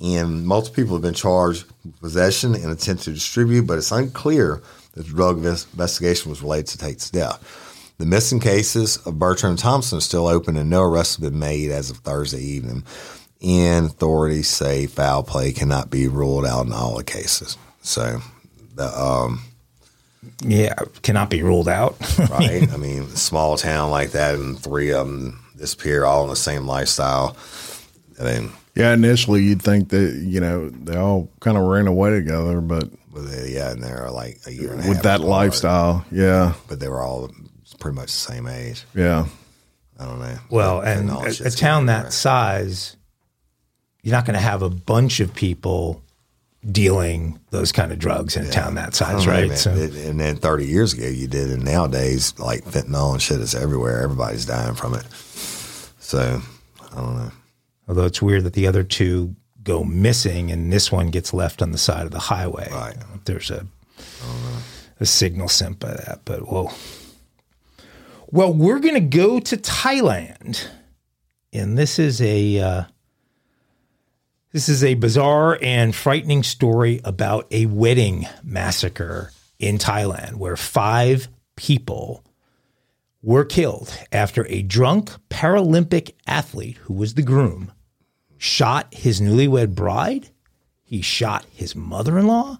[0.00, 4.60] And multiple people have been charged with possession and intent to distribute, but it's unclear
[4.94, 7.94] that the drug investigation was related to Tate's death.
[7.98, 11.38] The missing cases of Bertram and Thompson are still open, and no arrests have been
[11.38, 12.84] made as of Thursday evening.
[13.40, 17.56] And authorities say foul play cannot be ruled out in all the cases.
[17.82, 18.20] So,
[18.78, 19.42] the, um,
[20.40, 21.96] yeah, cannot be ruled out.
[22.30, 22.72] right.
[22.72, 26.66] I mean, small town like that, and three of them disappear all in the same
[26.66, 27.36] lifestyle.
[28.20, 32.10] I mean, yeah, initially you'd think that you know they all kind of ran away
[32.10, 35.28] together, but, but they, yeah, and they're like a year with that apart.
[35.28, 36.54] lifestyle, yeah.
[36.68, 37.30] But they were all
[37.80, 38.84] pretty much the same age.
[38.94, 39.26] Yeah.
[39.98, 40.38] I don't know.
[40.48, 42.96] Well, and a, a town that size,
[44.02, 46.04] you're not going to have a bunch of people
[46.70, 48.48] dealing those kind of drugs in yeah.
[48.48, 49.56] a town that size, right?
[49.56, 53.54] So, and then 30 years ago you did, and nowadays like fentanyl and shit is
[53.54, 54.02] everywhere.
[54.02, 55.06] Everybody's dying from it.
[56.00, 56.40] So
[56.90, 57.32] I don't know.
[57.88, 61.72] Although it's weird that the other two go missing and this one gets left on
[61.72, 62.68] the side of the highway.
[62.70, 62.96] Right.
[63.24, 63.66] There's a
[65.00, 66.70] a signal sent by that, but whoa.
[68.30, 70.66] Well, we're going to go to Thailand,
[71.52, 72.82] and this is a uh,
[74.52, 81.28] this is a bizarre and frightening story about a wedding massacre in Thailand, where five
[81.56, 82.24] people
[83.22, 87.72] were killed after a drunk Paralympic athlete who was the groom
[88.38, 90.30] shot his newlywed bride,
[90.82, 92.58] he shot his mother-in-law,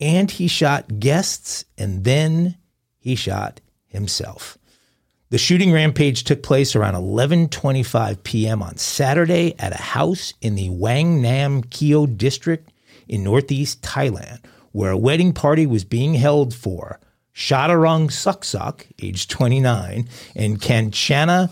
[0.00, 2.56] and he shot guests, and then
[2.98, 4.58] he shot himself.
[5.28, 8.62] The shooting rampage took place around 11:25 p.m.
[8.62, 12.72] on Saturday at a house in the Wang Nam Keo district
[13.08, 14.38] in northeast Thailand,
[14.70, 17.00] where a wedding party was being held for
[17.34, 21.50] Shadarung Suksuk, age 29, and Kanchana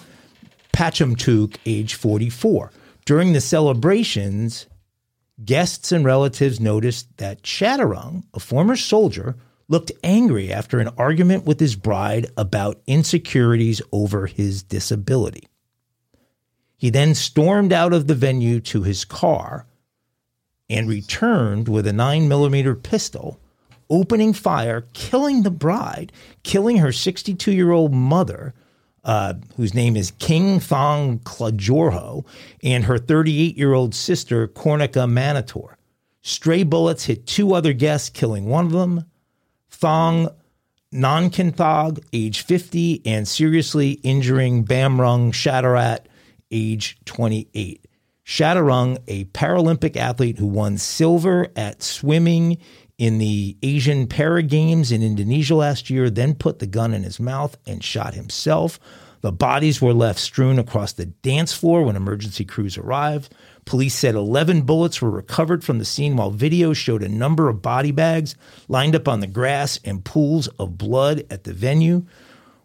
[0.73, 2.71] Pachamtuk, age 44.
[3.05, 4.69] During the celebrations,
[5.45, 9.35] guests and relatives noticed that Shadarung, a former soldier,
[9.69, 15.45] looked angry after an argument with his bride about insecurities over his disability.
[16.77, 19.67] He then stormed out of the venue to his car
[20.69, 23.41] and returned with a 9mm pistol,
[23.89, 26.13] opening fire, killing the bride,
[26.43, 28.55] killing her 62 year old mother,
[29.05, 32.25] uh, whose name is King Thong Klajorho,
[32.63, 35.75] and her 38 year old sister, Cornica Manator.
[36.23, 39.05] Stray bullets hit two other guests, killing one of them.
[39.85, 40.31] Thong
[40.95, 46.07] Nonkinthog, age 50, and seriously injuring Bamrung Shadarat,
[46.51, 47.87] age 28.
[48.25, 52.57] Shadarung, a Paralympic athlete who won silver at swimming
[52.97, 57.21] in the Asian Para Games in Indonesia last year, then put the gun in his
[57.21, 58.81] mouth and shot himself.
[59.21, 63.35] The bodies were left strewn across the dance floor when emergency crews arrived.
[63.65, 67.63] Police said 11 bullets were recovered from the scene, while video showed a number of
[67.63, 68.35] body bags
[68.69, 72.05] lined up on the grass and pools of blood at the venue.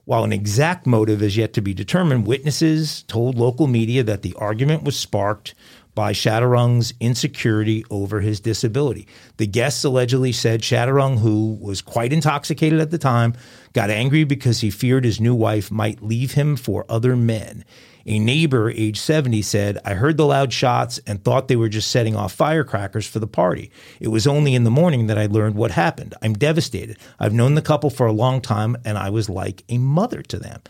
[0.05, 4.33] While an exact motive is yet to be determined, witnesses told local media that the
[4.39, 5.53] argument was sparked
[5.93, 9.07] by Shadarung's insecurity over his disability.
[9.37, 13.33] The guests allegedly said Shadarung, who was quite intoxicated at the time,
[13.73, 17.63] got angry because he feared his new wife might leave him for other men.
[18.05, 21.91] A neighbor, age 70, said, I heard the loud shots and thought they were just
[21.91, 23.71] setting off firecrackers for the party.
[23.99, 26.15] It was only in the morning that I learned what happened.
[26.21, 26.97] I'm devastated.
[27.19, 30.39] I've known the couple for a long time and I was like a mother to
[30.39, 30.61] them.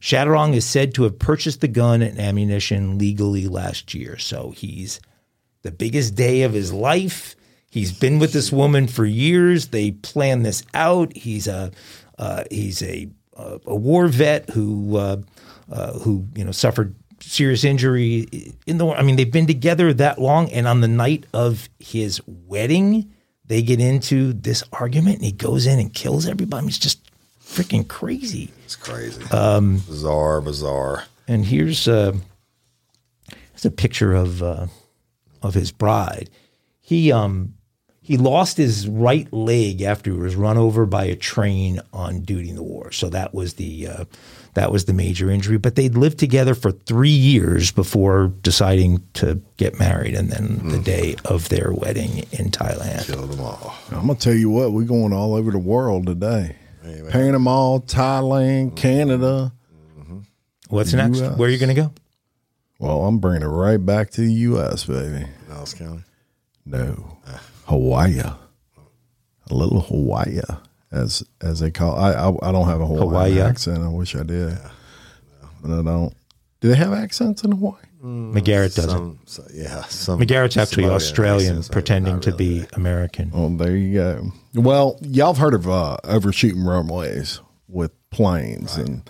[0.00, 4.16] Shadarung is said to have purchased the gun and ammunition legally last year.
[4.16, 5.00] So he's
[5.62, 7.34] the biggest day of his life.
[7.70, 9.68] He's been with this woman for years.
[9.68, 11.14] They plan this out.
[11.16, 11.70] He's a
[12.18, 15.16] uh, he's a a war vet who uh,
[15.70, 18.86] uh, who you know suffered serious injury in the.
[18.88, 23.12] I mean, they've been together that long, and on the night of his wedding,
[23.46, 26.66] they get into this argument, and he goes in and kills everybody.
[26.68, 27.10] It's just
[27.42, 28.50] freaking crazy.
[28.64, 29.22] It's crazy.
[29.30, 31.04] Um, bizarre, bizarre.
[31.26, 32.14] And here's a
[33.52, 34.66] here's a picture of uh,
[35.42, 36.30] of his bride.
[36.80, 37.54] He um
[38.08, 42.48] he lost his right leg after he was run over by a train on duty
[42.48, 42.90] in the war.
[42.90, 44.04] So that was the uh,
[44.54, 45.58] that was the major injury.
[45.58, 50.70] But they'd lived together for three years before deciding to get married, and then mm.
[50.70, 53.04] the day of their wedding in Thailand.
[53.04, 53.74] Killed them all.
[53.90, 56.56] I'm gonna tell you what, we're going all over the world today.
[56.82, 57.10] Amen.
[57.10, 59.52] Panama, Thailand, Canada.
[59.98, 60.20] Mm-hmm.
[60.70, 61.20] What's next?
[61.20, 61.36] US.
[61.36, 61.92] Where are you going to go?
[62.78, 65.26] Well, I'm bringing it right back to the U.S., baby.
[65.46, 66.04] Dallas County.
[66.64, 67.18] No,
[67.68, 70.40] Hawaii, a little Hawaii,
[70.90, 71.96] as as they call.
[71.96, 73.40] I I, I don't have a Hawaiian Hawaii?
[73.40, 73.82] accent.
[73.82, 74.58] I wish I did,
[75.62, 76.14] but I don't.
[76.60, 77.82] Do they have accents in Hawaii?
[78.02, 78.90] McGarrett doesn't.
[78.90, 80.20] Some, so, yeah, some.
[80.20, 82.60] McGarrett's actually Samoan Australian, accents, pretending not to really.
[82.60, 83.30] be American.
[83.32, 84.32] Well, there you go.
[84.54, 89.08] Well, y'all have heard of uh, overshooting runways with planes, and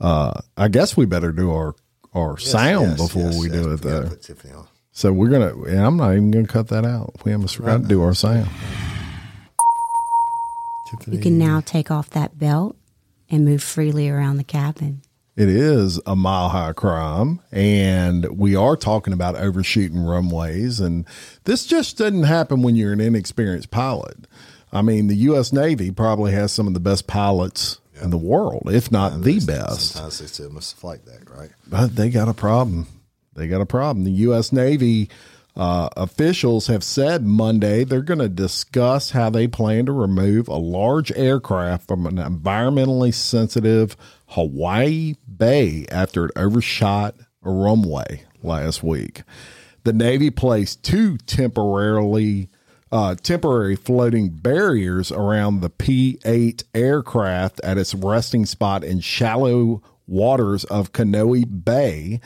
[0.00, 1.74] uh, I guess we better do our
[2.14, 4.64] our sound Yes, before yes, we yes, do it, we gotta though.
[5.00, 5.58] Put So we're gonna.
[5.62, 7.14] And I'm not even gonna cut that out.
[7.24, 8.50] We almost forgot to do our sound.
[10.90, 11.16] Tiffany.
[11.16, 12.76] You can now take off that belt
[13.30, 15.00] and move freely around the cabin.
[15.36, 20.80] It is a mile high crime, and we are talking about overshooting runways.
[20.80, 21.06] And
[21.44, 24.26] this just doesn't happen when you're an inexperienced pilot.
[24.70, 25.50] I mean, the U.S.
[25.50, 29.92] Navy probably has some of the best pilots in the world, if not the best.
[29.92, 31.50] Sometimes they still must flight that, right?
[31.66, 32.86] But they got a problem.
[33.34, 34.04] They got a problem.
[34.04, 34.52] The U.S.
[34.52, 35.08] Navy
[35.56, 40.56] uh, officials have said Monday they're going to discuss how they plan to remove a
[40.56, 43.96] large aircraft from an environmentally sensitive
[44.28, 49.22] Hawaii Bay after it overshot a runway last week.
[49.84, 52.48] The Navy placed two temporarily
[52.92, 59.82] uh, temporary floating barriers around the P 8 aircraft at its resting spot in shallow
[60.06, 62.20] waters of Kaneohe Bay.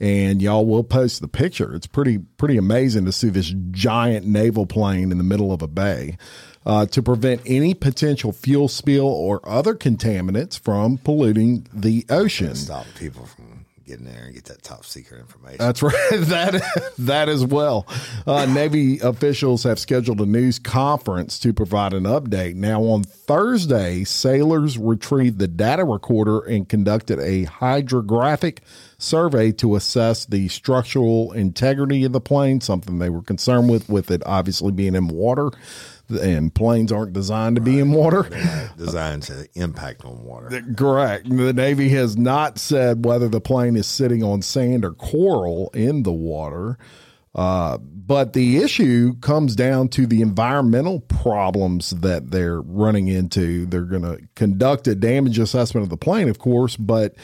[0.00, 1.74] And y'all will post the picture.
[1.74, 5.66] It's pretty pretty amazing to see this giant naval plane in the middle of a
[5.66, 6.16] bay
[6.64, 12.54] uh, to prevent any potential fuel spill or other contaminants from polluting the ocean.
[12.54, 15.56] Stop people from getting there and get that top secret information.
[15.58, 15.94] That's right.
[16.28, 17.86] That that as well.
[18.26, 22.54] Uh, Navy officials have scheduled a news conference to provide an update.
[22.54, 28.58] Now, on Thursday, sailors retrieved the data recorder and conducted a hydrographic
[28.98, 32.60] survey to assess the structural integrity of the plane.
[32.60, 35.50] Something they were concerned with, with it obviously being in water,
[36.08, 38.28] and planes aren't designed to be in water.
[38.76, 40.62] Designed to impact on water.
[40.76, 41.28] Correct.
[41.28, 46.02] The Navy has not said whether the plane is sitting on sand or coral in
[46.02, 46.78] the water.
[47.34, 53.66] Uh, but the issue comes down to the environmental problems that they're running into.
[53.66, 57.14] They're going to conduct a damage assessment of the plane, of course, but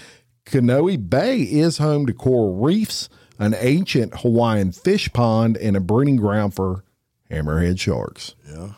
[0.47, 6.16] Kaneohe Bay is home to coral reefs, an ancient Hawaiian fish pond, and a breeding
[6.16, 6.84] ground for
[7.30, 8.34] hammerhead sharks.
[8.49, 8.72] Yeah,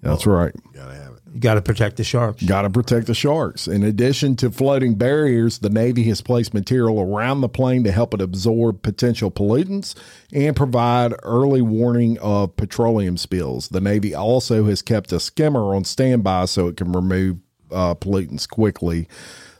[0.00, 0.52] That's right.
[0.72, 1.20] gotta have it.
[1.32, 2.42] You got to protect the sharks.
[2.42, 3.68] Got to protect the sharks.
[3.68, 8.14] In addition to floating barriers, the Navy has placed material around the plane to help
[8.14, 9.94] it absorb potential pollutants
[10.32, 13.68] and provide early warning of petroleum spills.
[13.68, 17.36] The Navy also has kept a skimmer on standby so it can remove
[17.70, 19.06] uh, pollutants quickly.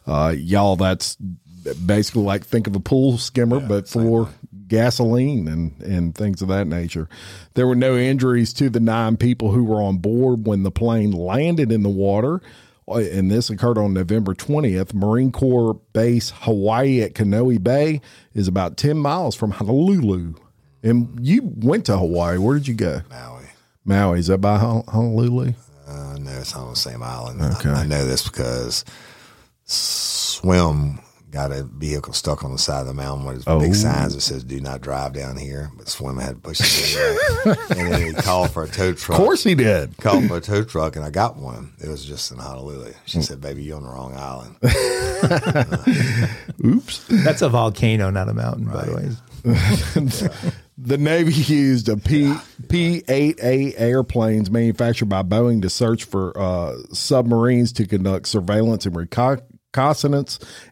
[0.08, 1.16] Uh, y'all, that's
[1.86, 4.28] basically like think of a pool skimmer, but for
[4.68, 7.08] gasoline and, and things of that nature.
[7.54, 11.10] There were no injuries to the nine people who were on board when the plane
[11.12, 12.40] landed in the water.
[12.88, 14.94] Uh, And this occurred on November 20th.
[14.94, 18.00] Marine Corps Base Hawaii at Kaneohe Bay
[18.34, 20.34] is about 10 miles from Honolulu.
[20.82, 22.38] And you went to Hawaii.
[22.38, 23.02] Where did you go?
[23.10, 23.44] Maui.
[23.84, 24.18] Maui.
[24.20, 25.52] Is that by Hon- Honolulu?
[25.86, 27.42] Uh, no, it's on the same island.
[27.56, 27.68] Okay.
[27.70, 28.84] I, I know this because
[29.64, 31.00] Swim
[31.30, 33.60] got a vehicle stuck on the side of the mountain with Oh.
[33.60, 36.96] big signs that says "Do not drive down here." But Swim had to push it
[36.96, 37.56] anyway.
[37.70, 39.18] and then he called for a tow truck.
[39.18, 39.96] Of course he did.
[39.98, 41.72] Called for a tow truck, and I got one.
[41.78, 42.92] It was just in Honolulu.
[43.06, 44.56] She said, "Baby, you're on the wrong island."
[46.64, 47.04] Oops.
[47.08, 49.10] That's a volcano, not a mountain, by the way.
[50.82, 52.34] The Navy used a P
[52.70, 58.86] P eight A airplanes manufactured by Boeing to search for uh, submarines to conduct surveillance
[58.86, 59.46] and reconnaissance,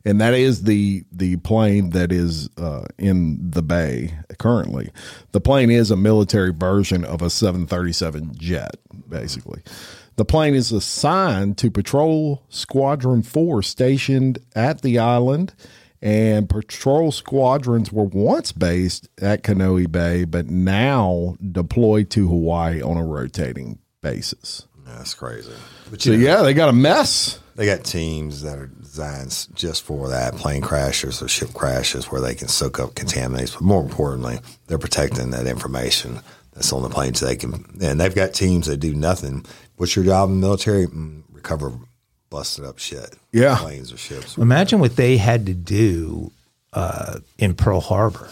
[0.04, 4.90] and that is the the plane that is uh, in the bay currently.
[5.32, 8.76] The plane is a military version of a seven thirty seven jet,
[9.08, 9.62] basically.
[10.16, 15.54] The plane is assigned to Patrol Squadron 4 stationed at the island,
[16.02, 22.96] and patrol squadrons were once based at Kaneohe Bay, but now deployed to Hawaii on
[22.96, 24.66] a rotating basis.
[24.84, 25.52] That's crazy.
[25.88, 27.38] But So, know, yeah, they got a mess.
[27.58, 32.20] They got teams that are designed just for that plane crashes or ship crashes where
[32.20, 33.52] they can soak up contaminants.
[33.54, 34.38] But more importantly,
[34.68, 36.20] they're protecting that information
[36.54, 37.64] that's on the plane so they can.
[37.82, 39.44] And they've got teams that do nothing.
[39.76, 40.86] What's your job in the military?
[40.86, 41.72] Mm, recover
[42.30, 43.16] busted up shit.
[43.32, 43.56] Yeah.
[43.58, 44.36] planes or ships.
[44.38, 46.30] Imagine what they had to do
[46.74, 48.28] uh, in Pearl Harbor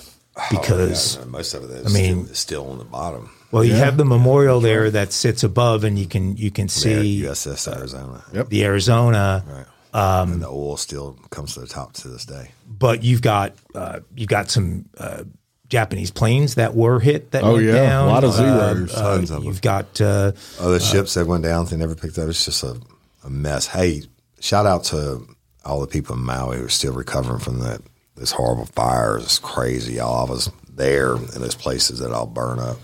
[0.52, 3.30] because, Yeah, most of it is I mean- still, is still on the bottom.
[3.50, 6.70] Well, you have the memorial there that sits above, and you can you can Yeah,
[6.70, 8.24] see USS Arizona.
[8.32, 8.48] Yep.
[8.48, 9.66] the Arizona.
[9.92, 12.50] and the oil still comes to the top to this day.
[12.68, 15.24] but you've got uh, you've got some uh,
[15.68, 17.72] Japanese planes that were hit that Oh, went yeah.
[17.72, 18.08] down.
[18.08, 18.34] A lot of Uh,
[18.74, 18.94] zeros.
[18.94, 19.44] uh, Tons of them.
[19.44, 22.28] you've got uh, Other ships that went down, they never picked up.
[22.28, 22.76] It's just a,
[23.24, 23.66] a mess.
[23.66, 24.02] Hey,
[24.38, 25.26] shout out to
[25.64, 27.80] all the people in Maui who are still recovering from that
[28.16, 29.16] this horrible fire.
[29.18, 29.98] It's crazy.
[29.98, 32.76] All of us there in those places that all burn up.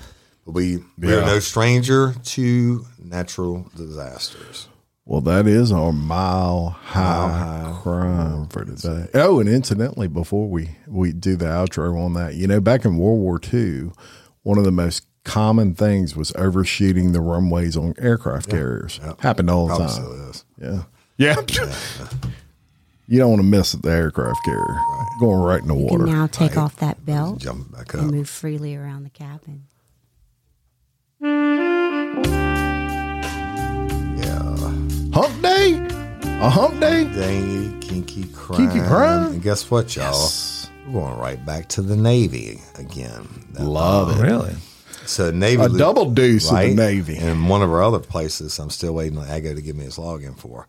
[0.45, 4.69] But we we're no stranger to natural disasters.
[5.05, 9.09] Well, that is our mile high, crime for today.
[9.15, 12.97] Oh, and incidentally, before we, we do the outro on that, you know, back in
[12.99, 13.91] World War II,
[14.43, 19.01] one of the most common things was overshooting the runways on aircraft carriers.
[19.21, 19.95] Happened all the Probably time.
[20.05, 20.45] still is.
[20.61, 20.83] Yeah.
[21.17, 21.37] Yeah.
[23.09, 24.77] you don't want to miss the aircraft carrier
[25.21, 26.05] going right in the You water.
[26.05, 28.11] can now take off that belt Jump back and up.
[28.11, 29.65] move freely around the cabin.
[36.43, 37.05] A hump day?
[37.81, 38.59] Kinky crime.
[38.71, 39.33] Kinky crime?
[39.35, 40.07] And guess what, y'all?
[40.13, 40.69] Yes.
[40.87, 43.29] We're going right back to the Navy again.
[43.53, 44.23] That- Love it.
[44.23, 44.55] really
[45.07, 46.75] So Navy A Lieu- double deuce of the?
[46.75, 47.17] Navy.
[47.17, 49.97] And one of our other places, I'm still waiting on Ago to give me his
[49.99, 50.67] login for.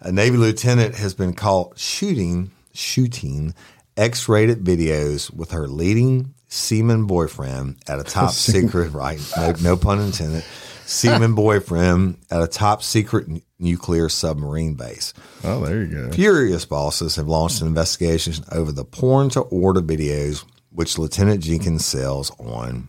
[0.00, 3.54] A Navy lieutenant has been caught shooting shooting
[3.96, 9.98] X-rated videos with her leading seaman boyfriend at a top secret right no, no pun
[10.00, 10.44] intended
[10.86, 15.12] seaman boyfriend at a top secret n- nuclear submarine base.
[15.44, 16.10] Oh, there you go.
[16.12, 21.86] Furious bosses have launched an investigation over the porn to order videos which Lieutenant Jenkins
[21.86, 22.88] sells on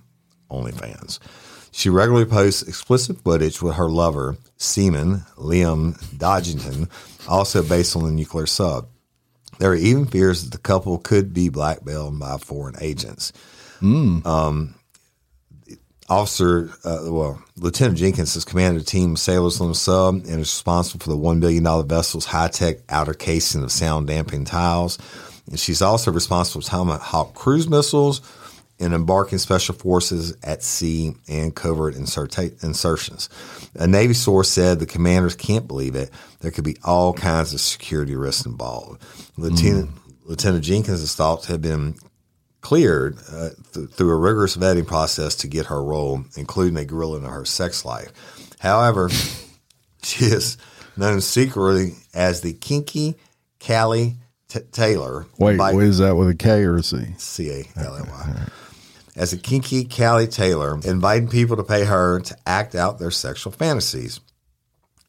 [0.52, 1.20] OnlyFans.
[1.72, 6.90] She regularly posts explicit footage with her lover, Seaman Liam Dodgington,
[7.30, 8.90] also based on the nuclear sub.
[9.60, 13.32] There are even fears that the couple could be blackmailed by foreign agents.
[13.82, 14.76] Um,
[16.10, 20.26] Officer, uh, well, Lieutenant Jenkins has commanded a team of sailors on the sub and
[20.26, 24.98] is responsible for the $1 billion vessel's high tech outer casing of sound damping tiles.
[25.48, 28.22] And she's also responsible for Tomahawk cruise missiles
[28.80, 33.28] and embarking special forces at sea and covert inserta- insertions.
[33.76, 36.10] A Navy source said the commanders can't believe it.
[36.40, 39.04] There could be all kinds of security risks involved.
[39.36, 39.90] Lieutenant,
[40.26, 41.96] Lieutenant Jenkins is thought to have been
[42.68, 47.18] cleared uh, th- through a rigorous vetting process to get her role, including a gorilla
[47.20, 48.12] in her sex life.
[48.60, 49.10] However,
[50.04, 50.58] she is
[50.98, 53.16] known secretly as the kinky
[53.66, 54.18] Callie
[54.50, 55.28] T- Taylor.
[55.40, 57.06] Wait, by- what is that with a K or a C?
[57.18, 58.36] C A L A Y.
[59.16, 63.54] As a kinky Callie Taylor, inviting people to pay her to act out their sexual
[63.54, 64.20] fantasies.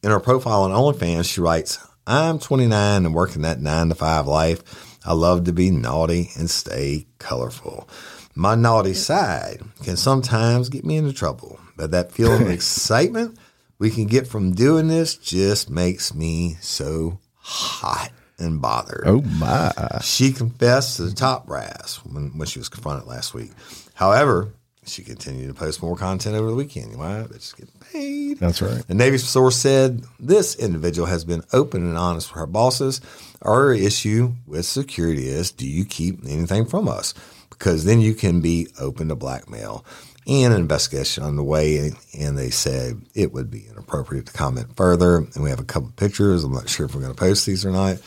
[0.01, 4.27] In her profile on OnlyFans, she writes, I'm 29 and working that nine to five
[4.27, 4.88] life.
[5.05, 7.87] I love to be naughty and stay colorful.
[8.35, 13.37] My naughty side can sometimes get me into trouble, but that feeling of excitement
[13.79, 19.03] we can get from doing this just makes me so hot and bothered.
[19.05, 19.71] Oh, my.
[20.01, 23.51] She confessed to the top brass when, when she was confronted last week.
[23.93, 24.53] However,
[24.85, 26.97] she continued to post more content over the weekend.
[26.97, 27.25] Why?
[27.31, 28.39] Just getting paid.
[28.39, 28.85] That's right.
[28.87, 33.01] The Navy source said this individual has been open and honest with her bosses.
[33.41, 37.13] Our issue with security is do you keep anything from us?
[37.49, 39.85] Because then you can be open to blackmail
[40.25, 41.91] and an investigation on the way.
[42.17, 45.17] And they said it would be inappropriate to comment further.
[45.17, 46.43] And we have a couple of pictures.
[46.43, 47.97] I'm not sure if we're going to post these or not.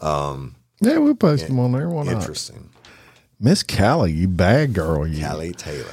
[0.00, 1.88] Um, yeah, we'll post them on there.
[1.88, 2.14] Why not?
[2.14, 2.70] Interesting.
[3.38, 5.06] Miss Callie, you bad girl.
[5.06, 5.86] You Callie Taylor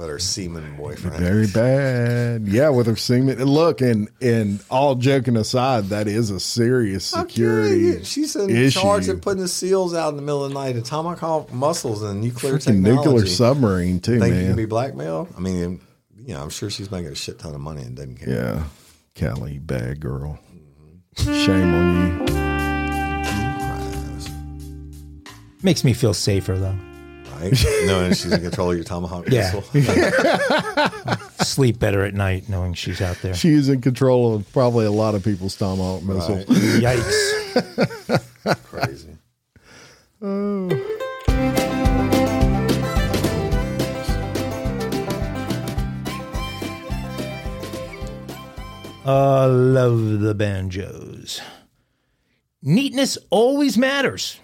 [0.00, 1.16] with her seaman boyfriend.
[1.18, 2.46] very bad.
[2.48, 3.38] Yeah, with her semen.
[3.40, 7.92] And Look, and and all joking aside, that is a serious security.
[7.96, 8.80] Okay, She's in issue.
[8.80, 12.02] charge of putting the seals out in the middle of the night, and Tomahawk muscles
[12.02, 13.08] and nuclear Freaking technology.
[13.10, 15.28] nuclear submarine too, Think you can be blackmailed?
[15.36, 15.80] I mean,
[16.16, 18.28] you know, I'm sure she's making a shit ton of money and doesn't care.
[18.28, 18.64] yeah,
[19.34, 20.38] Callie, bad girl.
[21.16, 22.40] Shame on you.
[25.62, 26.76] makes me feel safer though.
[27.40, 27.52] Right?
[27.86, 29.52] Knowing she's in control of your Tomahawk Yeah.
[29.54, 29.62] missile.
[31.44, 33.34] Sleep better at night knowing she's out there.
[33.34, 36.44] She is in control of probably a lot of people's tomahawk missiles.
[36.80, 38.62] Yikes!
[38.64, 39.16] Crazy.
[40.22, 40.68] Oh.
[49.04, 51.40] I love the banjos.
[52.62, 54.38] Neatness always matters.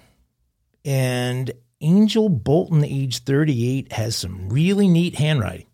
[0.85, 1.51] And
[1.81, 5.67] Angel Bolton, age 38, has some really neat handwriting.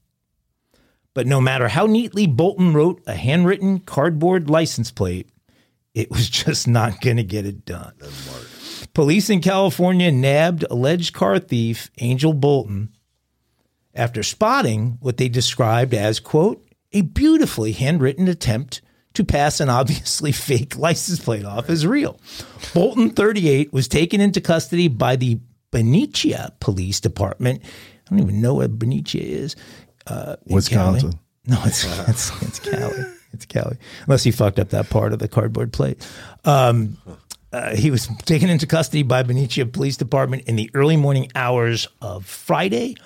[1.15, 5.29] But no matter how neatly Bolton wrote a handwritten cardboard license plate,
[5.95, 7.93] it was just not going to get it done.
[8.95, 12.91] Police in California nabbed alleged car thief Angel Bolton
[13.95, 18.83] after spotting what they described as, quote, a beautifully handwritten attempt
[19.15, 22.19] to pass an obviously fake license plate off as real.
[22.75, 25.41] Bolton, 38, was taken into custody by the
[25.73, 27.63] Benicia Police Department.
[27.65, 29.57] I don't even know what Benicia is.
[30.07, 31.19] Uh, Wisconsin.
[31.47, 33.05] No, it's, it's, it's Cali.
[33.33, 33.77] It's Cali.
[34.07, 36.07] Unless he fucked up that part of the cardboard plate.
[36.45, 36.97] Um,
[37.53, 41.89] uh, he was taken into custody by Benicia Police Department in the early morning hours
[42.01, 42.97] of Friday.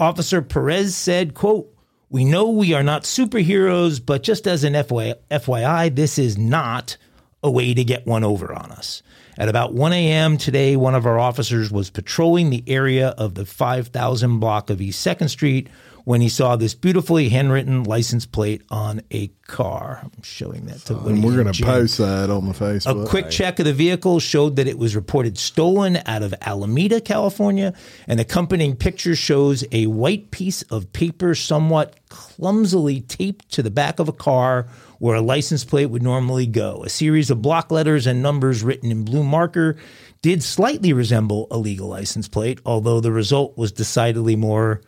[0.00, 1.68] Officer Perez said, quote,
[2.08, 6.96] we know we are not superheroes, but just as an FY, FYI, this is not
[7.42, 9.02] a way to get one over on us.
[9.38, 10.36] At about 1 a.m.
[10.36, 15.06] today, one of our officers was patrolling the area of the 5000 block of East
[15.06, 15.68] 2nd Street
[16.04, 20.00] when he saw this beautifully handwritten license plate on a car.
[20.02, 23.04] I'm showing that to Woody And we're going to post that on the Facebook.
[23.04, 27.00] A quick check of the vehicle showed that it was reported stolen out of Alameda,
[27.00, 27.72] California.
[28.08, 33.98] An accompanying picture shows a white piece of paper somewhat clumsily taped to the back
[33.98, 34.66] of a car
[35.02, 36.84] where a license plate would normally go.
[36.84, 39.74] A series of block letters and numbers written in blue marker
[40.22, 44.80] did slightly resemble a legal license plate, although the result was decidedly more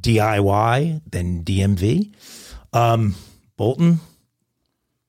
[0.00, 2.12] DIY than DMV.
[2.72, 3.16] Um,
[3.56, 3.98] Bolton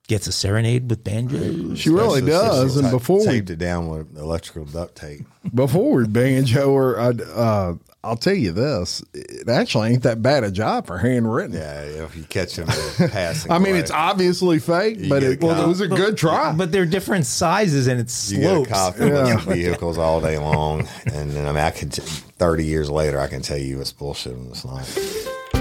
[0.08, 1.78] gets a serenade with banjos.
[1.78, 2.78] she really does.
[2.78, 5.22] And Ta- before we taped it down with electrical duct tape.
[5.54, 7.74] before we banjo her, I'd, uh,
[8.04, 11.56] I'll tell you this: it actually ain't that bad a job for handwritten.
[11.56, 12.66] Yeah, if you catch him
[13.12, 13.52] passing.
[13.52, 13.80] I mean, away.
[13.80, 16.52] it's obviously fake, but it, well, it was a good try.
[16.54, 18.70] But they're different sizes and it's you get a slopes.
[18.72, 22.02] cop that looks at vehicles all day long, and then I mean, I can t-
[22.02, 24.84] thirty years later, I can tell you it's bullshit and it's not.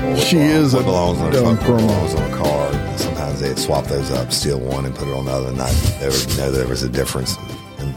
[0.01, 1.89] What She belongs- is what a belongs on a dumb truck, what criminal.
[1.89, 2.73] belongs on a car.
[2.73, 5.59] And sometimes they'd swap those up, steal one and put it on the other, and
[5.59, 5.71] not
[6.01, 7.37] ever know there was a difference.
[7.79, 7.95] And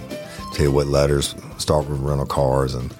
[0.53, 2.93] tell you what letters start with rental cars, and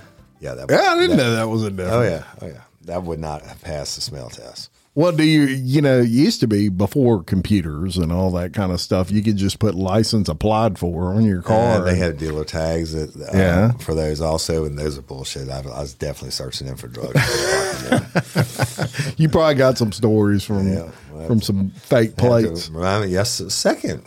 [0.43, 1.91] yeah, that yeah, I didn't that- know that was a difference.
[1.93, 4.69] Oh yeah, oh yeah, that would not have passed the smell test.
[4.95, 8.71] Well, do you, you know, it used to be before computers and all that kind
[8.71, 11.77] of stuff, you could just put license applied for on your car.
[11.77, 13.71] And they had dealer tags that uh, Yeah.
[13.79, 15.49] for those also, and those are bullshit.
[15.49, 17.15] I, I was definitely searching them for drugs.
[19.17, 22.69] you probably got some stories from Yeah, well, from some fake plates.
[22.69, 24.03] Remind me, yes, the second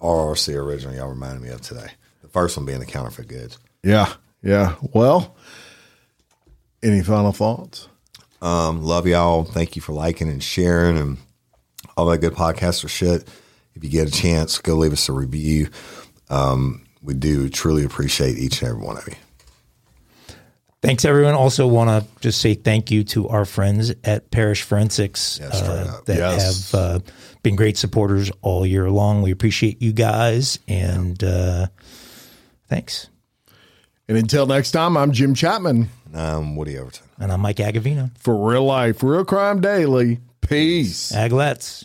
[0.00, 1.90] RRC original y'all reminded me of today.
[2.22, 3.58] The first one being the counterfeit goods.
[3.82, 4.12] Yeah,
[4.42, 4.76] yeah.
[4.92, 5.34] Well,
[6.82, 7.88] any final thoughts?
[8.40, 9.44] Um, love y'all.
[9.44, 11.18] Thank you for liking and sharing and
[11.96, 13.28] all that good podcaster shit.
[13.74, 15.68] If you get a chance, go leave us a review.
[16.30, 19.14] Um, we do truly appreciate each and every one of you.
[20.80, 21.34] Thanks, everyone.
[21.34, 25.70] Also, want to just say thank you to our friends at Parish Forensics Yeah, straight
[25.70, 26.70] uh, that Yes.
[26.70, 26.98] have uh,
[27.42, 29.22] been great supporters all year long.
[29.22, 31.66] We appreciate you guys, and uh,
[32.68, 33.08] thanks.
[34.08, 37.06] And until next time, I'm Jim Chapman And I'm Woody Overton.
[37.18, 38.10] And I'm Mike Agovino.
[38.18, 40.20] for Real Life, Real Crime Daily.
[40.40, 41.12] Peace.
[41.12, 41.84] Aglets.